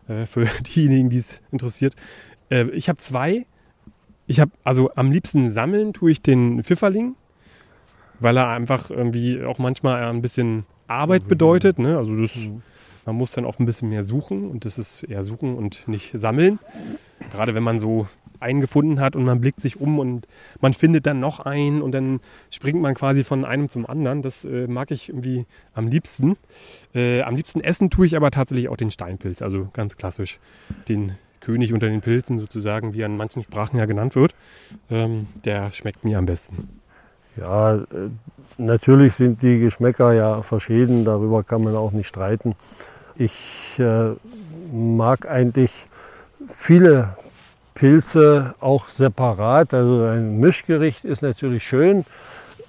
[0.08, 1.94] äh, für diejenigen, die es interessiert.
[2.50, 3.46] Äh, ich habe zwei.
[4.26, 7.14] Ich habe also am liebsten sammeln tue ich den Pfifferling,
[8.20, 11.28] weil er einfach irgendwie auch manchmal ein bisschen Arbeit mhm.
[11.28, 11.78] bedeutet.
[11.78, 11.98] Ne?
[11.98, 12.62] Also das, mhm.
[13.04, 16.12] Man muss dann auch ein bisschen mehr suchen und das ist eher suchen und nicht
[16.14, 16.58] sammeln.
[17.32, 18.06] Gerade wenn man so
[18.40, 20.26] einen gefunden hat und man blickt sich um und
[20.60, 24.22] man findet dann noch einen und dann springt man quasi von einem zum anderen.
[24.22, 26.36] Das äh, mag ich irgendwie am liebsten.
[26.94, 30.38] Äh, am liebsten essen tue ich aber tatsächlich auch den Steinpilz, also ganz klassisch
[30.88, 34.34] den König unter den Pilzen sozusagen, wie er in manchen Sprachen ja genannt wird.
[34.90, 36.80] Ähm, der schmeckt mir am besten.
[37.36, 37.80] Ja, äh,
[38.58, 42.54] natürlich sind die Geschmäcker ja verschieden, darüber kann man auch nicht streiten.
[43.16, 44.12] Ich äh,
[44.72, 45.86] mag eigentlich
[46.46, 47.14] viele
[47.74, 49.74] Pilze auch separat.
[49.74, 52.04] Also ein Mischgericht ist natürlich schön,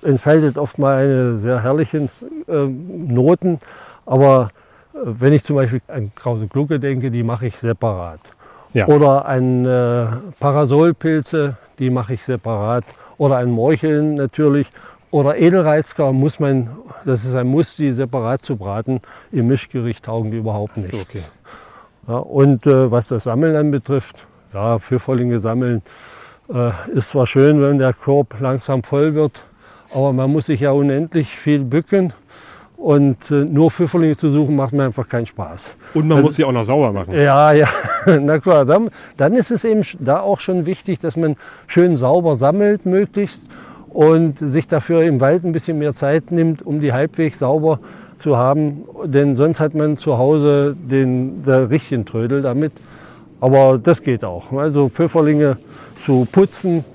[0.01, 2.09] entfaltet oft mal eine sehr herrliche
[2.47, 3.59] äh, Noten.
[4.05, 4.49] Aber
[4.93, 8.19] äh, wenn ich zum Beispiel an Krause Glucke denke, die mache ich separat.
[8.73, 8.87] Ja.
[8.87, 10.07] Oder an äh,
[10.39, 12.83] Parasolpilze, die mache ich separat.
[13.17, 14.71] Oder ein Morcheln natürlich.
[15.11, 16.69] Oder Edelreizker muss man,
[17.05, 18.99] das ist ein Muss, die separat zu braten.
[19.31, 20.93] Im Mischgericht taugen die überhaupt nicht.
[20.93, 21.21] Okay.
[22.07, 25.81] ja, und äh, was das Sammeln anbetrifft, ja, Pfifferlinge sammeln
[26.53, 29.43] äh, ist zwar schön, wenn der Korb langsam voll wird,
[29.93, 32.13] aber man muss sich ja unendlich viel bücken.
[32.85, 35.75] Und äh, nur Pfifferlinge zu suchen, macht mir einfach keinen Spaß.
[35.95, 37.15] Und man also, muss sie auch noch sauber machen.
[37.15, 37.67] Ja, ja,
[38.05, 38.63] na klar.
[38.63, 43.41] Dann, dann ist es eben da auch schon wichtig, dass man schön sauber sammelt, möglichst.
[43.89, 47.79] Und sich dafür im Wald ein bisschen mehr Zeit nimmt, um die halbwegs sauber
[48.17, 48.83] zu haben.
[49.03, 52.71] Denn sonst hat man zu Hause den der richtigen Trödel damit.
[53.41, 54.51] Aber das geht auch.
[54.51, 55.57] Also Pfifferlinge
[55.97, 56.85] zu putzen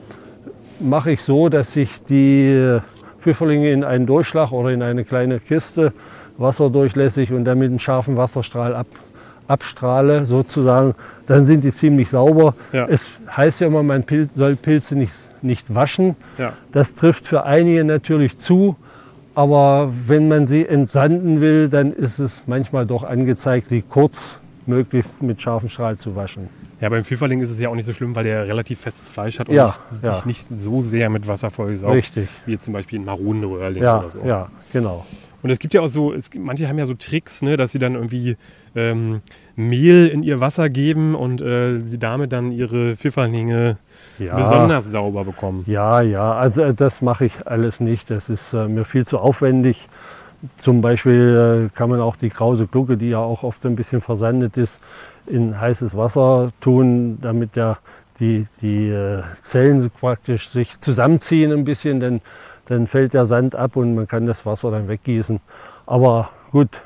[0.78, 2.78] mache ich so, dass ich die
[3.20, 5.92] Pfifferlinge in einen Durchschlag oder in eine kleine Kiste
[6.38, 8.86] wasserdurchlässig und dann mit einem scharfen Wasserstrahl ab,
[9.46, 10.94] abstrahle sozusagen.
[11.26, 12.54] Dann sind die ziemlich sauber.
[12.72, 12.86] Ja.
[12.88, 13.06] Es
[13.36, 14.04] heißt ja immer, man
[14.34, 16.16] soll Pilze nicht, nicht waschen.
[16.38, 16.54] Ja.
[16.72, 18.76] Das trifft für einige natürlich zu.
[19.34, 25.22] Aber wenn man sie entsanden will, dann ist es manchmal doch angezeigt, sie kurz möglichst
[25.22, 26.48] mit scharfem Strahl zu waschen.
[26.80, 29.38] Ja, beim Pfifferling ist es ja auch nicht so schlimm, weil der relativ festes Fleisch
[29.38, 30.22] hat und ja, sich ja.
[30.24, 31.94] nicht so sehr mit Wasser vollsaugt.
[31.94, 32.28] Richtig.
[32.46, 34.20] Wie zum Beispiel ein Maronenröhrling ja, oder so.
[34.24, 35.04] Ja, genau.
[35.42, 37.78] Und es gibt ja auch so, es, manche haben ja so Tricks, ne, dass sie
[37.78, 38.36] dann irgendwie
[38.74, 39.22] ähm,
[39.56, 43.78] Mehl in ihr Wasser geben und äh, sie damit dann ihre Pfifferlinge
[44.18, 44.36] ja.
[44.36, 45.64] besonders sauber bekommen.
[45.66, 48.10] Ja, ja, also äh, das mache ich alles nicht.
[48.10, 49.88] Das ist äh, mir viel zu aufwendig.
[50.56, 54.00] Zum Beispiel äh, kann man auch die krause Glucke, die ja auch oft ein bisschen
[54.00, 54.80] versandet ist,
[55.26, 57.78] in heißes Wasser tun, damit der,
[58.20, 62.20] die, die äh, Zellen praktisch sich zusammenziehen ein bisschen, denn
[62.66, 65.40] dann fällt der Sand ab und man kann das Wasser dann weggießen.
[65.86, 66.82] Aber gut,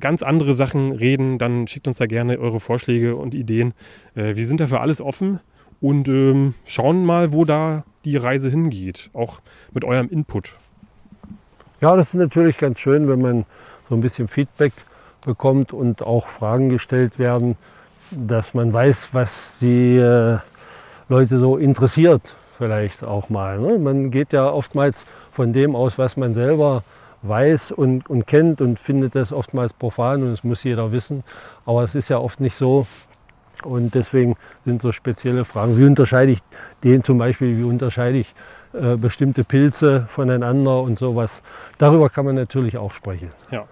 [0.00, 3.74] ganz andere Sachen reden, dann schickt uns da gerne eure Vorschläge und Ideen.
[4.16, 5.38] Äh, wir sind dafür alles offen
[5.80, 9.40] und ähm, schauen mal, wo da die Reise hingeht, auch
[9.72, 10.52] mit eurem Input.
[11.80, 13.46] Ja, das ist natürlich ganz schön, wenn man
[13.88, 14.72] so ein bisschen Feedback
[15.24, 17.56] bekommt und auch Fragen gestellt werden,
[18.10, 20.38] dass man weiß, was die äh,
[21.08, 23.58] Leute so interessiert, vielleicht auch mal.
[23.58, 23.78] Ne?
[23.78, 26.82] Man geht ja oftmals von dem aus, was man selber
[27.22, 31.22] weiß und, und kennt und findet das oftmals profan und es muss jeder wissen.
[31.66, 32.86] Aber es ist ja oft nicht so.
[33.64, 35.76] Und deswegen sind so spezielle Fragen.
[35.76, 36.40] Wie unterscheide ich
[36.84, 37.58] den zum Beispiel?
[37.58, 38.34] Wie unterscheide ich
[38.72, 41.42] äh, bestimmte Pilze voneinander und sowas?
[41.78, 43.30] Darüber kann man natürlich auch sprechen.
[43.50, 43.66] Ja.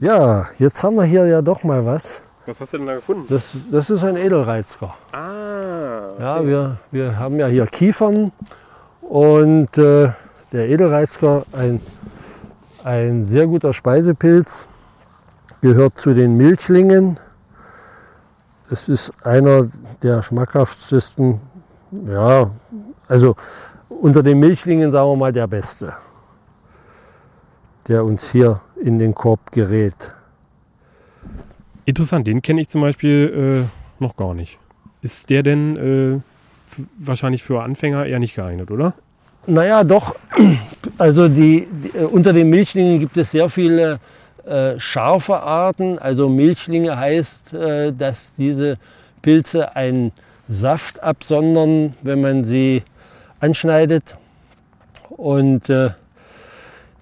[0.00, 2.22] Ja, jetzt haben wir hier ja doch mal was.
[2.44, 3.24] Was hast du denn da gefunden?
[3.28, 4.94] Das, das ist ein Edelreizker.
[5.12, 6.12] Ah.
[6.16, 6.22] Okay.
[6.22, 8.32] Ja, wir, wir haben ja hier Kiefern
[9.02, 10.10] und äh,
[10.52, 11.80] der Edelreizker, ein,
[12.86, 14.68] ein sehr guter Speisepilz,
[15.60, 17.18] gehört zu den Milchlingen.
[18.70, 19.68] Es ist einer
[20.04, 21.40] der schmackhaftesten,
[22.06, 22.52] ja,
[23.08, 23.34] also
[23.88, 25.94] unter den Milchlingen sagen wir mal der beste,
[27.88, 30.12] der uns hier in den Korb gerät.
[31.86, 34.60] Interessant, den kenne ich zum Beispiel äh, noch gar nicht.
[35.02, 36.20] Ist der denn äh,
[36.98, 38.94] wahrscheinlich für Anfänger eher nicht geeignet, oder?
[39.46, 40.16] Naja, doch.
[40.98, 43.98] Also die, die, äh, unter den Milchlingen gibt es sehr viele
[44.46, 45.98] äh, scharfe Arten.
[45.98, 48.78] Also Milchlinge heißt, äh, dass diese
[49.20, 50.12] Pilze einen
[50.48, 52.82] Saft absondern, wenn man sie
[53.40, 54.14] anschneidet.
[55.10, 55.90] Und äh,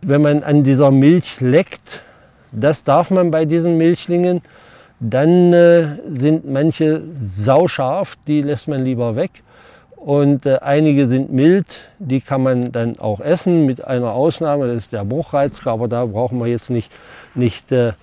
[0.00, 2.02] wenn man an dieser Milch leckt,
[2.50, 4.40] das darf man bei diesen Milchlingen,
[4.98, 7.02] dann äh, sind manche
[7.38, 9.42] sauscharf, die lässt man lieber weg.
[10.05, 11.64] Und äh, einige sind mild,
[11.99, 16.05] die kann man dann auch essen, mit einer Ausnahme, das ist der Bruchreizker, aber da
[16.05, 16.93] brauchen wir jetzt nicht,
[17.35, 17.95] nicht äh,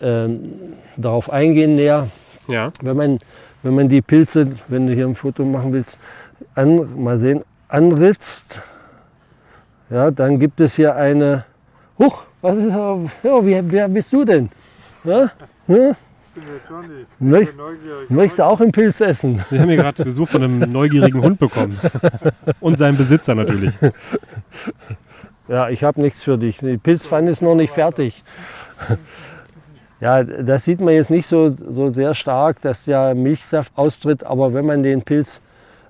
[0.00, 0.54] ähm,
[0.96, 2.08] darauf eingehen näher.
[2.48, 2.72] Ja.
[2.80, 3.18] Wenn man,
[3.62, 5.98] wenn man die Pilze, wenn du hier ein Foto machen willst,
[6.54, 8.62] an, mal sehen, anritzt,
[9.90, 11.44] ja, dann gibt es hier eine,
[11.98, 14.48] huch, was ist, ja, wie, wer bist du denn?
[15.04, 15.30] Ja?
[15.68, 15.92] Ja?
[16.34, 17.06] Bin der Johnny.
[17.18, 17.60] Möchtest,
[18.08, 19.44] möchtest du auch einen Pilz essen?
[19.50, 21.78] Wir haben hier gerade Besuch von einem neugierigen Hund bekommen.
[22.60, 23.74] Und seinem Besitzer natürlich.
[25.48, 26.58] Ja, ich habe nichts für dich.
[26.58, 28.22] Die Pilzpfanne ist noch nicht fertig.
[30.00, 34.54] Ja, das sieht man jetzt nicht so, so sehr stark, dass der Milchsaft austritt, aber
[34.54, 35.42] wenn man den Pilz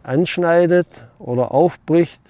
[0.03, 2.21] anschneidet oder aufbricht,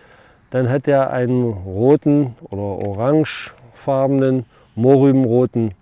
[0.50, 4.44] dann hat er einen roten oder orangefarbenen,
[4.74, 5.72] mohrrübenroten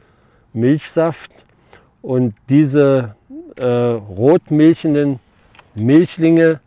[0.52, 1.32] Milchsaft.
[2.02, 3.14] Und diese
[3.60, 5.18] äh, rotmilchenden
[5.74, 6.60] Milchlinge,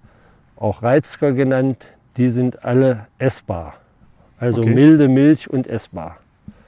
[0.57, 3.75] auch Reizker genannt, die sind alle essbar.
[4.39, 4.73] Also Okay.
[4.73, 6.17] milde Milch und essbar.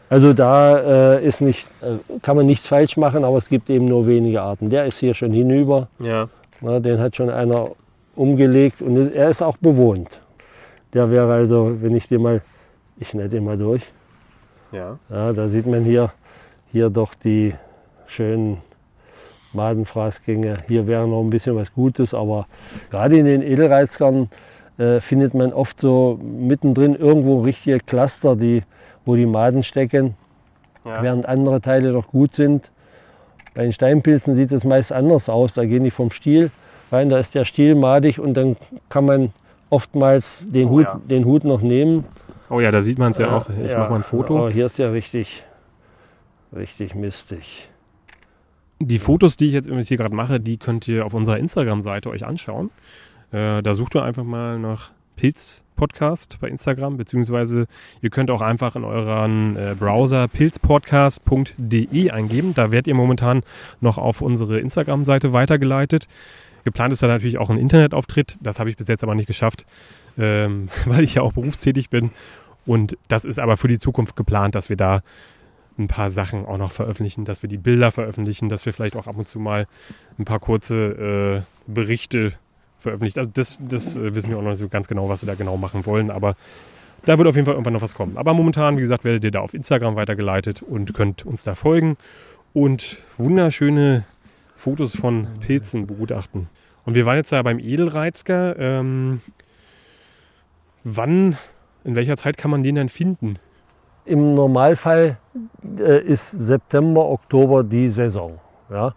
[0.10, 3.86] Also da äh, ist nicht, äh, kann man nichts falsch machen, aber es gibt eben
[3.86, 4.70] nur wenige Arten.
[4.70, 6.30] Der ist hier schon hinüber, Ja.
[6.62, 7.72] na, den hat schon einer
[8.16, 10.20] umgelegt und er ist auch bewohnt.
[10.94, 12.42] Der wäre also, wenn ich den mal,
[12.98, 13.82] ich schneide den mal durch,
[14.72, 15.00] Ja.
[15.10, 16.12] ja, da sieht man hier,
[16.72, 17.56] hier doch die
[18.08, 18.58] schönen
[19.54, 20.56] Madenfraßgänge.
[20.68, 22.48] Hier wäre noch ein bisschen was Gutes, aber
[22.90, 24.30] gerade in den Edelreizkern
[24.78, 28.64] äh, findet man oft so mittendrin irgendwo richtige Cluster, die,
[29.06, 30.16] wo die Maden stecken,
[30.86, 31.02] Ja.
[31.04, 32.72] während andere Teile noch gut sind.
[33.56, 35.54] Bei den Steinpilzen sieht es meist anders aus.
[35.54, 36.50] Da gehen die vom Stiel
[36.92, 38.56] rein, da ist der Stiel madig und dann
[38.90, 39.32] kann man
[39.70, 41.00] oftmals den, Oh Hut, ja.
[41.08, 42.06] den Hut noch nehmen.
[42.50, 43.48] Oh ja, da sieht man es ja auch.
[43.64, 44.38] Ich Ja, mache mal ein Foto.
[44.38, 45.44] Aber hier ist ja richtig,
[46.56, 47.70] richtig mistig.
[48.86, 52.26] Die Fotos, die ich jetzt hier gerade mache, die könnt ihr auf unserer Instagram-Seite euch
[52.26, 52.70] anschauen.
[53.32, 57.68] Äh, da sucht ihr einfach mal nach Pilz-Podcast bei Instagram, beziehungsweise
[58.02, 62.54] ihr könnt auch einfach in euren äh, Browser pilzpodcast.de eingeben.
[62.54, 63.44] Da werdet ihr momentan
[63.80, 66.08] noch auf unsere Instagram-Seite weitergeleitet.
[66.66, 68.38] Geplant ist da natürlich auch ein Internetauftritt.
[68.42, 69.66] Das habe ich bis jetzt aber nicht geschafft,
[70.18, 72.12] ähm, weil ich ja auch berufstätig bin.
[72.66, 75.02] Und das ist aber für die Zukunft geplant, dass wir da
[75.78, 79.08] ein paar Sachen auch noch veröffentlichen, dass wir die Bilder veröffentlichen, dass wir vielleicht auch
[79.08, 79.68] ab und zu mal
[80.20, 82.34] ein paar kurze äh, Berichte
[82.80, 83.20] veröffentlichen.
[83.20, 85.36] Also das, das äh, wissen wir auch noch nicht so ganz genau, was wir da
[85.36, 86.36] genau machen wollen, aber
[87.06, 88.18] da wird auf jeden Fall irgendwann noch was kommen.
[88.18, 91.98] Aber momentan, wie gesagt, werdet ihr da auf Instagram weitergeleitet und könnt uns da folgen
[92.54, 94.06] und wunderschöne
[94.56, 96.48] Fotos von Pilzen begutachten.
[96.86, 98.58] Und wir waren jetzt ja beim Edelreizger.
[98.58, 99.22] Ähm,
[100.84, 101.38] wann,
[101.84, 103.40] in welcher Zeit kann man den denn finden?
[104.06, 105.18] Im Normalfall
[105.80, 108.40] äh, ist September, Oktober die Saison.
[108.70, 108.94] Ja?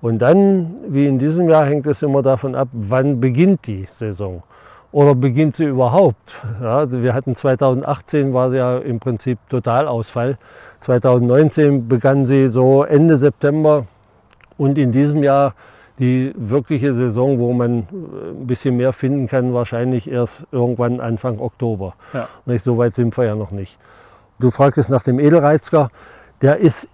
[0.00, 4.42] Und dann, wie in diesem Jahr, hängt es immer davon ab, wann beginnt die Saison.
[4.92, 6.44] Oder beginnt sie überhaupt?
[6.62, 10.38] Ja, also wir hatten 2018 war sie ja im Prinzip Totalausfall.
[10.80, 13.86] 2019 begann sie so Ende September
[14.56, 15.54] und in diesem Jahr
[15.98, 17.82] die wirkliche Saison, wo man äh,
[18.30, 21.94] ein bisschen mehr finden kann, wahrscheinlich erst irgendwann Anfang Oktober.
[22.12, 22.28] Ja.
[22.46, 23.78] Nicht, so weit sind wir ja noch nicht.
[24.38, 25.90] Du fragtest nach dem Edelreizger.
[26.42, 26.88] Der ist,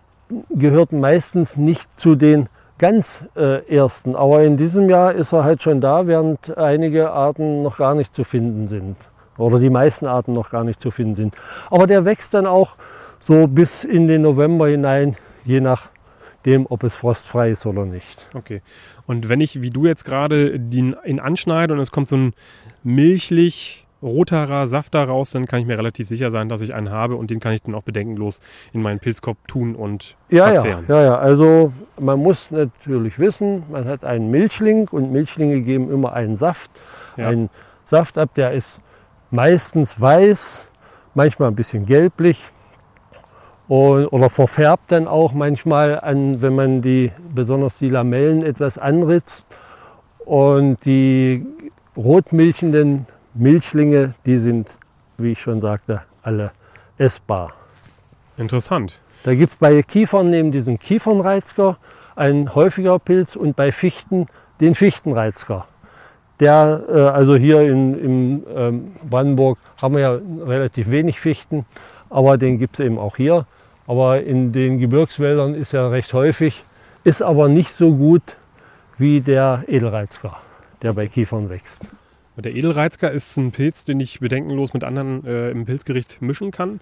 [0.51, 4.17] gehört meistens nicht zu den ganz äh, ersten.
[4.17, 8.15] Aber in diesem Jahr ist er halt schon da, während einige Arten noch gar nicht
[8.15, 8.97] zu finden sind.
[9.37, 11.37] Oder die meisten Arten noch gar nicht zu finden sind.
[11.71, 12.77] Aber der wächst dann auch
[13.21, 18.27] so bis in den November hinein, je nachdem, ob es frostfrei ist oder nicht.
[18.35, 18.63] Okay.
[19.07, 22.35] Und wenn ich, wie du jetzt gerade, ihn anschneide und es kommt so ein
[22.83, 27.17] milchlich roterer Saft daraus, dann kann ich mir relativ sicher sein, dass ich einen habe
[27.17, 28.41] und den kann ich dann auch bedenkenlos
[28.73, 30.85] in meinen Pilzkopf tun und ja, verzehren.
[30.89, 31.19] Ja, ja, ja.
[31.19, 36.71] Also man muss natürlich wissen, man hat einen Milchling und Milchlinge geben immer einen Saft.
[37.17, 37.29] Ja.
[37.29, 37.51] Einen
[37.85, 38.81] Saft ab, der ist
[39.31, 40.71] meistens weiß,
[41.15, 42.49] manchmal ein bisschen gelblich
[43.71, 49.47] und, oder verfärbt dann auch manchmal an, wenn man die, besonders die Lamellen etwas anritzt.
[50.25, 51.47] Und die
[51.97, 54.69] rotmilchenden Milchlinge, die sind,
[55.19, 56.53] wie ich schon sagte, alle
[56.99, 57.53] essbar.
[58.37, 58.99] Interessant.
[59.25, 61.77] Da gibt es bei Kiefern neben diesem Kiefernreizker
[62.17, 64.27] ein häufiger Pilz und bei Fichten
[64.61, 65.67] den Fichtenreizker.
[66.41, 71.67] Der, äh, also hier in, in ähm, Brandenburg haben wir ja relativ wenig Fichten,
[72.09, 73.47] aber den gibt es eben auch hier.
[73.87, 76.63] Aber in den Gebirgswäldern ist er recht häufig,
[77.05, 78.23] ist aber nicht so gut
[78.99, 80.37] wie der Edelreizker,
[80.83, 81.91] der bei Kiefern wächst.
[82.41, 86.81] Der Edelreizker ist ein Pilz, den ich bedenkenlos mit anderen äh, im Pilzgericht mischen kann.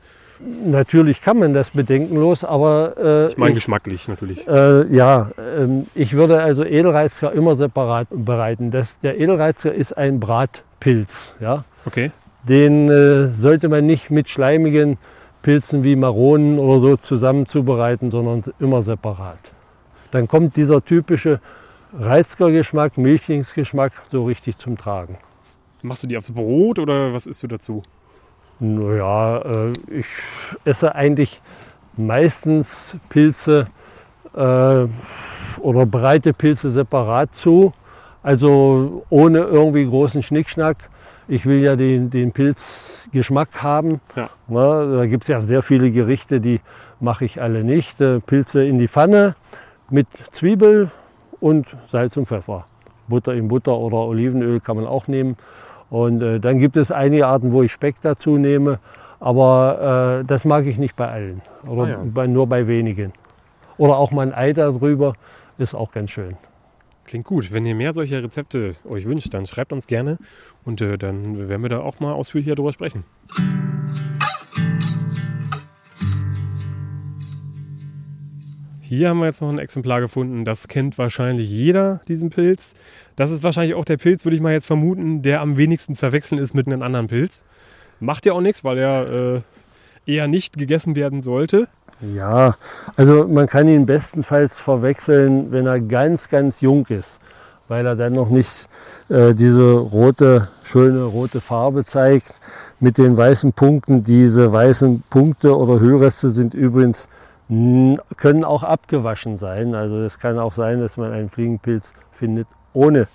[0.65, 4.47] Natürlich kann man das bedenkenlos, aber äh, ich meine geschmacklich natürlich.
[4.47, 8.71] Äh, ja, ähm, ich würde also Edelreizker immer separat bereiten.
[8.71, 11.65] Das, der Edelreizker ist ein Bratpilz, ja.
[11.87, 12.13] Okay.
[12.45, 14.97] Den äh, sollte man nicht mit schleimigen
[15.43, 19.39] Pilzen wie Maronen oder so zusammen zubereiten, sondern immer separat.
[20.13, 21.41] Dann kommt dieser typische
[21.99, 25.19] Reizker-Geschmack, Milchlingsgeschmack so richtig zum Tragen.
[25.83, 27.83] Machst du die aufs Brot oder was isst du dazu?
[28.59, 30.07] Naja, äh, ich
[30.65, 31.41] esse eigentlich
[31.97, 33.67] meistens Pilze
[34.35, 34.87] äh,
[35.61, 37.73] oder breite Pilze separat zu.
[38.23, 40.89] Also ohne irgendwie großen Schnickschnack.
[41.29, 44.01] Ich will ja den, den Pilzgeschmack haben.
[44.17, 44.31] Ja.
[44.49, 46.59] Na, da gibt es ja sehr viele Gerichte, die
[47.01, 48.01] mache ich alle nicht.
[48.01, 49.37] Äh, Pilze in die Pfanne
[49.91, 50.91] mit Zwiebel
[51.39, 52.67] und Salz und Pfeffer.
[53.09, 55.37] Butter in Butter oder Olivenöl kann man auch nehmen.
[55.91, 58.79] Und äh, dann gibt es einige Arten, wo ich Speck dazu nehme,
[59.21, 62.01] aber äh, das mag ich nicht bei allen oder ah ja.
[62.05, 63.13] bei, nur bei wenigen.
[63.79, 65.15] Oder auch mal ein Ei darüber
[65.57, 66.37] ist auch ganz schön.
[67.05, 67.53] Klingt gut.
[67.53, 70.19] Wenn ihr mehr solcher Rezepte euch wünscht, dann schreibt uns gerne
[70.65, 73.05] und äh, dann werden wir da auch mal ausführlicher drüber sprechen.
[78.89, 80.45] Hier haben wir jetzt noch ein Exemplar gefunden.
[80.45, 82.75] Das kennt wahrscheinlich jeder, diesen Pilz.
[83.19, 85.99] Das ist wahrscheinlich auch der Pilz, würde ich mal jetzt vermuten, der am wenigsten zu
[85.99, 87.43] verwechseln ist mit einem anderen Pilz.
[87.99, 89.41] Macht ja auch nichts, weil er äh,
[90.07, 91.67] eher nicht gegessen werden sollte.
[92.15, 92.55] Ja,
[92.95, 97.19] also man kann ihn bestenfalls verwechseln, wenn er ganz, ganz jung ist,
[97.67, 98.69] weil er dann noch nicht
[99.09, 102.41] äh, diese rote, schöne rote Farbe zeigt
[102.79, 104.05] mit den weißen Punkten.
[104.05, 107.09] Diese weißen Punkte oder Hüllreste sind übrigens
[107.49, 109.75] können auch abgewaschen sein.
[109.75, 112.47] Also es kann auch sein, dass man einen Fliegenpilz findet
[112.79, 113.09] ohne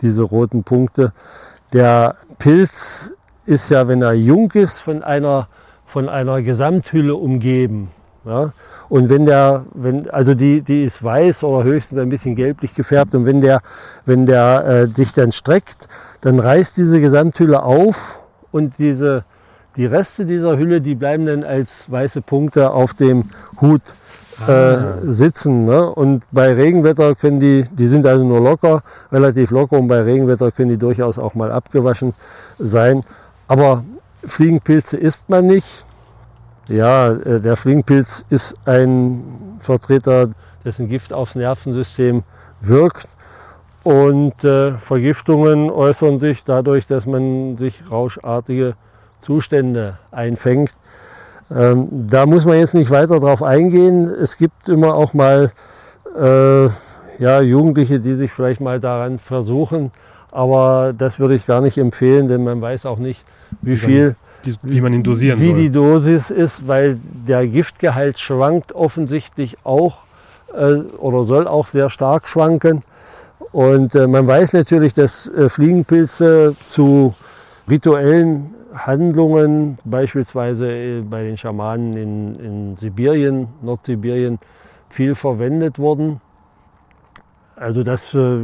[0.00, 1.12] diese roten Punkte.
[1.72, 3.12] Der Pilz
[3.46, 5.48] ist ja, wenn er jung ist, von einer,
[5.84, 7.90] von einer Gesamthülle umgeben.
[8.24, 8.52] Ja?
[8.88, 13.14] Und wenn der, wenn, also die, die ist weiß oder höchstens ein bisschen gelblich gefärbt
[13.14, 13.60] und wenn der,
[14.06, 15.88] wenn der äh, sich dann streckt,
[16.20, 19.24] dann reißt diese Gesamthülle auf und diese
[19.76, 23.82] die Reste dieser Hülle, die bleiben dann als weiße Punkte auf dem Hut
[24.46, 24.98] äh, ah.
[25.02, 25.64] sitzen.
[25.64, 25.88] Ne?
[25.90, 28.82] Und bei Regenwetter können die, die sind also nur locker,
[29.12, 32.14] relativ locker und bei Regenwetter können die durchaus auch mal abgewaschen
[32.58, 33.04] sein.
[33.48, 33.84] Aber
[34.24, 35.84] Fliegenpilze isst man nicht.
[36.68, 40.30] Ja, äh, der Fliegenpilz ist ein Vertreter,
[40.64, 42.22] dessen Gift aufs Nervensystem
[42.60, 43.08] wirkt.
[43.82, 48.74] Und äh, Vergiftungen äußern sich dadurch, dass man sich rauschartige
[49.22, 50.74] Zustände einfängt.
[51.54, 54.08] Ähm, da muss man jetzt nicht weiter drauf eingehen.
[54.08, 55.50] Es gibt immer auch mal
[56.16, 56.66] äh,
[57.18, 59.90] ja, Jugendliche, die sich vielleicht mal daran versuchen.
[60.30, 63.24] Aber das würde ich gar nicht empfehlen, denn man weiß auch nicht,
[63.62, 65.56] wie viel, die, wie man ihn dosieren wie soll.
[65.56, 70.04] die Dosis ist, weil der Giftgehalt schwankt offensichtlich auch
[70.54, 72.82] äh, oder soll auch sehr stark schwanken.
[73.50, 77.14] Und äh, man weiß natürlich, dass äh, Fliegenpilze zu
[77.68, 84.38] rituellen Handlungen, beispielsweise äh, bei den Schamanen in, in Sibirien, Nordsibirien,
[84.88, 86.20] viel verwendet wurden.
[87.56, 88.38] Also das äh,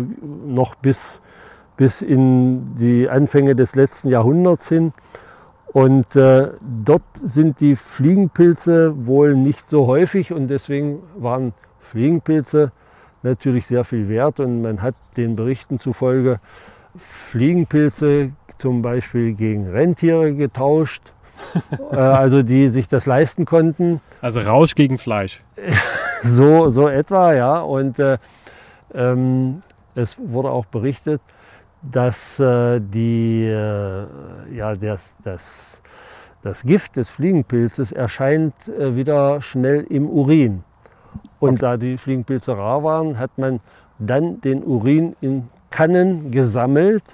[0.47, 1.23] noch bis,
[1.77, 4.93] bis in die Anfänge des letzten Jahrhunderts hin.
[5.73, 6.53] Und äh,
[6.85, 12.73] dort sind die Fliegenpilze wohl nicht so häufig und deswegen waren Fliegenpilze
[13.23, 16.41] natürlich sehr viel wert und man hat den Berichten zufolge
[16.97, 21.03] Fliegenpilze zum Beispiel gegen Rentiere getauscht,
[21.93, 24.01] äh, also die sich das leisten konnten.
[24.21, 25.43] Also Rausch gegen Fleisch.
[26.23, 27.61] so, so etwa, ja.
[27.61, 28.19] Und äh,
[28.95, 29.63] ähm,
[29.95, 31.21] es wurde auch berichtet,
[31.83, 34.07] dass äh, die, äh,
[34.55, 35.83] ja, das, das,
[36.43, 40.65] das Gift des Fliegenpilzes erscheint äh, wieder schnell im Urin.
[41.39, 41.61] Und okay.
[41.61, 43.61] da die Fliegenpilze rar waren, hat man
[43.99, 47.05] dann den Urin in Kannen gesammelt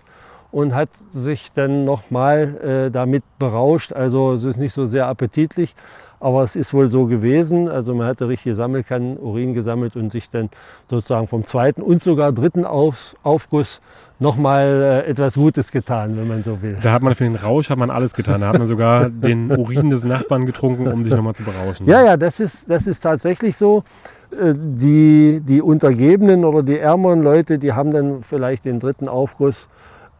[0.52, 3.92] und hat sich dann nochmal äh, damit berauscht.
[3.92, 5.74] Also es ist nicht so sehr appetitlich,
[6.20, 7.68] aber es ist wohl so gewesen.
[7.68, 10.50] Also man hatte richtige Sammelkannen Urin gesammelt und sich dann
[10.88, 13.80] sozusagen vom zweiten und sogar dritten Auf, Aufguss
[14.18, 16.76] nochmal äh, etwas Gutes getan, wenn man so will.
[16.80, 18.42] Da hat man für den Rausch hat man alles getan.
[18.42, 21.86] Da hat man sogar den Urin des Nachbarn getrunken, um sich nochmal zu berauschen.
[21.88, 23.84] Ja, ja, das ist, das ist tatsächlich so.
[24.32, 29.68] Äh, die, die Untergebenen oder die ärmeren Leute, die haben dann vielleicht den dritten Aufguss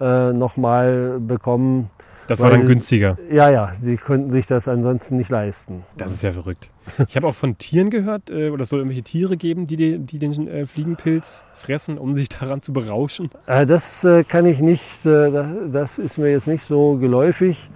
[0.00, 1.90] äh, nochmal bekommen.
[2.28, 3.18] Das war dann günstiger.
[3.30, 5.82] Ja, ja, die konnten sich das ansonsten nicht leisten.
[5.96, 6.70] Das ist ja verrückt.
[7.08, 10.18] Ich habe auch von Tieren gehört, äh, oder es soll irgendwelche Tiere geben, die, die
[10.18, 13.30] den äh, Fliegenpilz fressen, um sich daran zu berauschen.
[13.46, 15.30] Äh, das äh, kann ich nicht, äh,
[15.70, 17.70] das ist mir jetzt nicht so geläufig.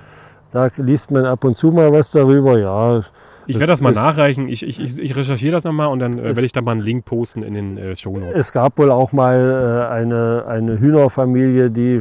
[0.53, 3.03] Da liest man ab und zu mal was darüber, ja.
[3.47, 4.49] Ich werde das mal nachreichen.
[4.49, 7.05] Ich, ich, ich recherchiere das nochmal und dann äh, werde ich da mal einen Link
[7.05, 8.35] posten in den äh, Show Notes.
[8.35, 12.01] Es gab wohl auch mal äh, eine, eine Hühnerfamilie, die äh,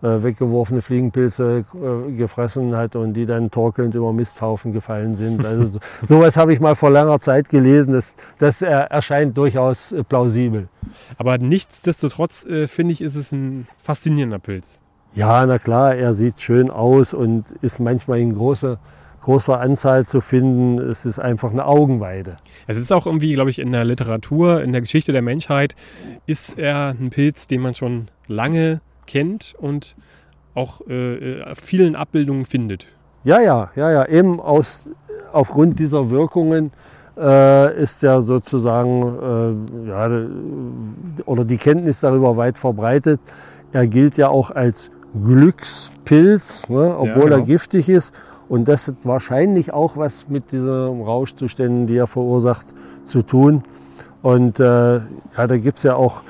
[0.00, 5.44] weggeworfene Fliegenpilze äh, gefressen hat und die dann torkelnd über Misthaufen gefallen sind.
[5.54, 5.78] Also so,
[6.08, 7.92] sowas habe ich mal vor langer Zeit gelesen.
[7.92, 10.68] Das, das erscheint durchaus äh, plausibel.
[11.18, 14.80] Aber nichtsdestotrotz finde ich, ist es ein faszinierender Pilz.
[15.14, 18.78] Ja, na klar, er sieht schön aus und ist manchmal in großer
[19.24, 20.78] großer Anzahl zu finden.
[20.78, 22.36] Es ist einfach eine Augenweide.
[22.66, 25.74] Es ist auch irgendwie, glaube ich, in der Literatur, in der Geschichte der Menschheit,
[26.26, 29.96] ist er ein Pilz, den man schon lange kennt und
[30.54, 32.86] auch äh, äh vielen Abbildungen findet.
[33.24, 34.06] Ja, ja, ja, ja.
[34.06, 34.84] Eben aus,
[35.32, 36.70] aufgrund dieser Wirkungen
[37.16, 40.26] äh, ist ja sozusagen, äh, ja,
[41.24, 43.20] oder die Kenntnis darüber weit verbreitet.
[43.72, 47.36] Er gilt ja auch als Glückspilz, ne, obwohl ja, genau.
[47.36, 48.14] er giftig ist.
[48.54, 52.66] Und das hat wahrscheinlich auch was mit diesen Rauschzuständen, die er verursacht,
[53.04, 53.64] zu tun.
[54.22, 56.22] Und äh, ja, da gibt es ja auch,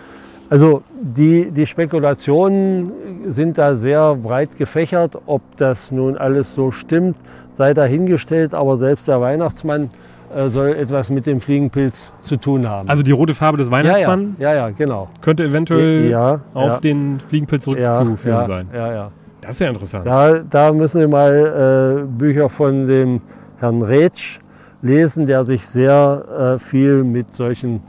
[0.48, 2.92] also die, die Spekulationen
[3.26, 5.18] sind da sehr breit gefächert.
[5.26, 7.18] Ob das nun alles so stimmt,
[7.52, 8.54] sei dahingestellt.
[8.54, 9.90] Aber selbst der Weihnachtsmann
[10.34, 12.88] äh, soll etwas mit dem Fliegenpilz zu tun haben.
[12.88, 14.38] Also die rote Farbe des Weihnachtsmanns?
[14.38, 15.10] Ja, ja, ja, genau.
[15.20, 18.68] Könnte eventuell ja, auf den Fliegenpilz zurückzuführen sein.
[18.72, 19.10] Ja, ja.
[19.46, 20.06] Das ist ja interessant.
[20.06, 23.20] Ja, da müssen wir mal äh, Bücher von dem
[23.58, 24.40] Herrn Rätsch
[24.82, 27.82] lesen, der sich sehr äh, viel mit solchen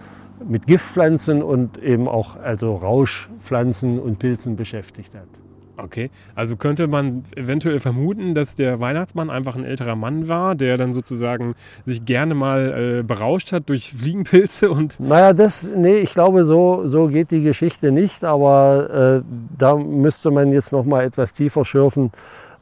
[0.47, 5.44] mit Giftpflanzen und eben auch also Rauschpflanzen und Pilzen beschäftigt hat.
[5.77, 10.77] Okay, also könnte man eventuell vermuten, dass der Weihnachtsmann einfach ein älterer Mann war, der
[10.77, 11.53] dann sozusagen
[11.83, 14.97] sich gerne mal äh, berauscht hat durch Fliegenpilze und.
[14.99, 19.23] Naja, das, nee, ich glaube, so, so geht die Geschichte nicht, aber äh,
[19.57, 22.11] da müsste man jetzt noch mal etwas tiefer schürfen.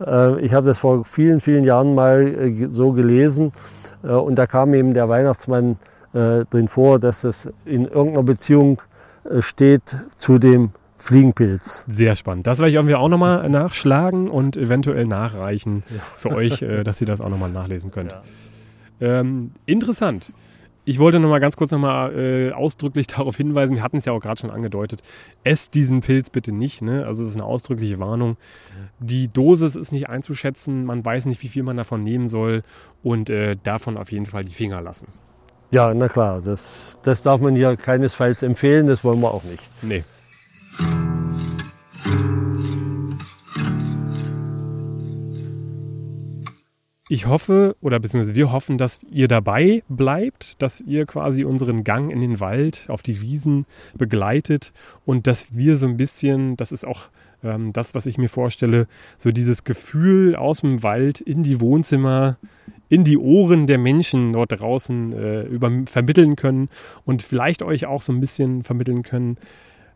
[0.04, 3.52] Äh, ich habe das vor vielen, vielen Jahren mal äh, so gelesen
[4.04, 5.78] äh, und da kam eben der Weihnachtsmann
[6.14, 8.82] äh, drin vor, dass es in irgendeiner Beziehung
[9.40, 10.72] steht zu dem
[11.04, 11.84] Fliegenpilz.
[11.90, 12.48] Sehr spannend.
[12.48, 16.02] Das werde ich irgendwie auch nochmal nachschlagen und eventuell nachreichen ja.
[16.18, 18.14] für euch, äh, dass ihr das auch nochmal nachlesen könnt.
[18.14, 19.20] Ja.
[19.20, 20.32] Ähm, interessant.
[20.86, 24.22] Ich wollte nochmal ganz kurz nochmal äh, ausdrücklich darauf hinweisen, wir hatten es ja auch
[24.22, 25.02] gerade schon angedeutet,
[25.44, 26.82] esst diesen Pilz bitte nicht.
[26.82, 27.06] Ne?
[27.06, 28.38] Also es ist eine ausdrückliche Warnung.
[29.00, 32.64] Die Dosis ist nicht einzuschätzen, man weiß nicht, wie viel man davon nehmen soll
[33.02, 35.08] und äh, davon auf jeden Fall die Finger lassen.
[35.72, 39.70] Ja, na klar, das, das darf man hier keinesfalls empfehlen, das wollen wir auch nicht.
[39.82, 40.06] Nee.
[47.14, 52.12] Ich hoffe, oder beziehungsweise wir hoffen, dass ihr dabei bleibt, dass ihr quasi unseren Gang
[52.12, 54.74] in den Wald, auf die Wiesen begleitet
[55.06, 57.10] und dass wir so ein bisschen, das ist auch
[57.44, 58.88] ähm, das, was ich mir vorstelle,
[59.20, 62.38] so dieses Gefühl aus dem Wald in die Wohnzimmer,
[62.90, 66.68] in die Ohren der Menschen dort draußen äh, über, vermitteln können
[67.06, 69.38] und vielleicht euch auch so ein bisschen vermitteln können,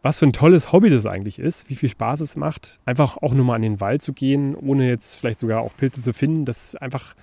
[0.02, 3.34] was für ein tolles Hobby das eigentlich ist, wie viel Spaß es macht, einfach auch
[3.34, 6.46] nur mal in den Wald zu gehen, ohne jetzt vielleicht sogar auch Pilze zu finden,
[6.46, 7.16] das einfach,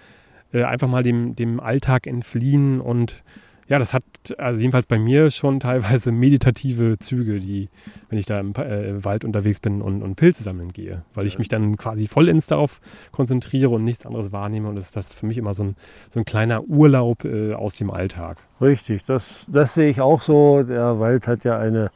[0.52, 3.22] äh, einfach mal dem, dem Alltag entfliehen und
[3.66, 4.04] ja, das hat
[4.36, 7.68] also jedenfalls bei mir schon teilweise meditative Züge, die,
[8.08, 11.38] wenn ich da im äh, Wald unterwegs bin und, und, Pilze sammeln gehe, weil ich
[11.38, 15.26] mich dann quasi vollends darauf konzentriere und nichts anderes wahrnehme und das ist das für
[15.26, 15.76] mich immer so ein,
[16.10, 18.38] so ein kleiner Urlaub äh, aus dem Alltag.
[18.60, 20.62] Richtig, das, das sehe ich auch so.
[20.62, 21.90] Der Wald hat ja eine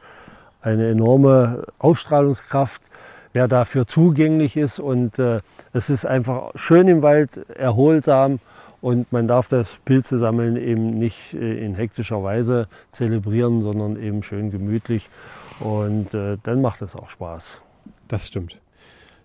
[0.61, 2.81] eine enorme Ausstrahlungskraft,
[3.33, 4.79] wer dafür zugänglich ist.
[4.79, 5.41] Und äh,
[5.73, 8.39] es ist einfach schön im Wald, erholsam.
[8.81, 14.23] Und man darf das Pilze sammeln eben nicht äh, in hektischer Weise zelebrieren, sondern eben
[14.23, 15.09] schön gemütlich.
[15.59, 17.61] Und äh, dann macht es auch Spaß.
[18.07, 18.59] Das stimmt.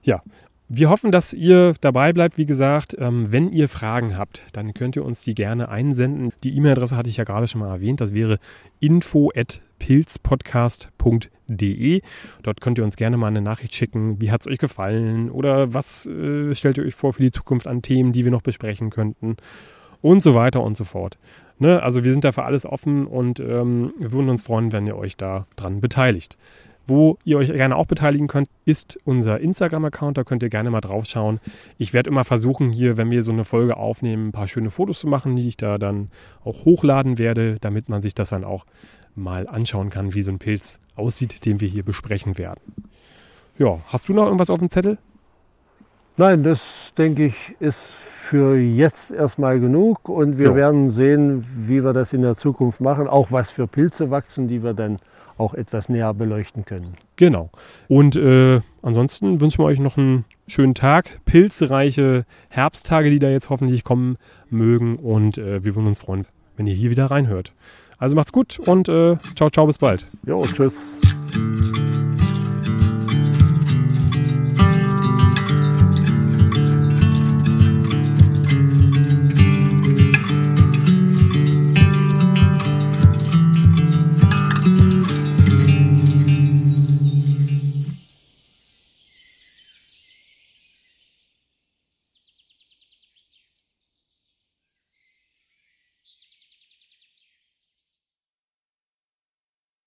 [0.03, 0.22] Ja,
[0.69, 2.37] wir hoffen, dass ihr dabei bleibt.
[2.39, 6.33] Wie gesagt, ähm, wenn ihr Fragen habt, dann könnt ihr uns die gerne einsenden.
[6.43, 8.01] Die E-Mail-Adresse hatte ich ja gerade schon mal erwähnt.
[8.01, 8.39] Das wäre
[8.81, 12.01] info at pilzpodcast.de.
[12.43, 14.19] Dort könnt ihr uns gerne mal eine Nachricht schicken.
[14.21, 15.31] Wie hat es euch gefallen?
[15.31, 18.43] Oder was äh, stellt ihr euch vor für die Zukunft an Themen, die wir noch
[18.43, 19.37] besprechen könnten?
[20.01, 21.19] Und so weiter und so fort.
[21.59, 21.83] Ne?
[21.83, 24.97] Also wir sind da für alles offen und ähm, wir würden uns freuen, wenn ihr
[24.97, 26.37] euch da dran beteiligt.
[26.87, 30.18] Wo ihr euch gerne auch beteiligen könnt, ist unser Instagram-Account.
[30.18, 31.41] Da könnt ihr gerne mal drauf schauen.
[31.78, 35.01] Ich werde immer versuchen, hier, wenn wir so eine Folge aufnehmen, ein paar schöne Fotos
[35.01, 36.11] zu machen, die ich da dann
[36.45, 38.66] auch hochladen werde, damit man sich das dann auch
[39.14, 42.61] mal anschauen kann, wie so ein Pilz aussieht, den wir hier besprechen werden.
[43.59, 44.99] Ja, hast du noch irgendwas auf dem Zettel?
[46.16, 50.55] Nein, das denke ich ist für jetzt erstmal genug und wir ja.
[50.55, 54.62] werden sehen, wie wir das in der Zukunft machen, auch was für Pilze wachsen, die
[54.62, 54.99] wir dann
[55.39, 56.95] auch etwas näher beleuchten können.
[57.16, 57.51] Genau.
[57.89, 63.51] Und äh, ansonsten wünschen wir euch noch einen schönen Tag, pilzreiche Herbsttage, die da jetzt
[63.51, 64.16] hoffentlich kommen
[64.51, 66.26] mögen und äh, wir würden uns freuen,
[66.57, 67.53] wenn ihr hier wieder reinhört.
[67.99, 70.07] Also macht's gut und äh, ciao, ciao, bis bald.
[70.26, 71.01] Jo, tschüss.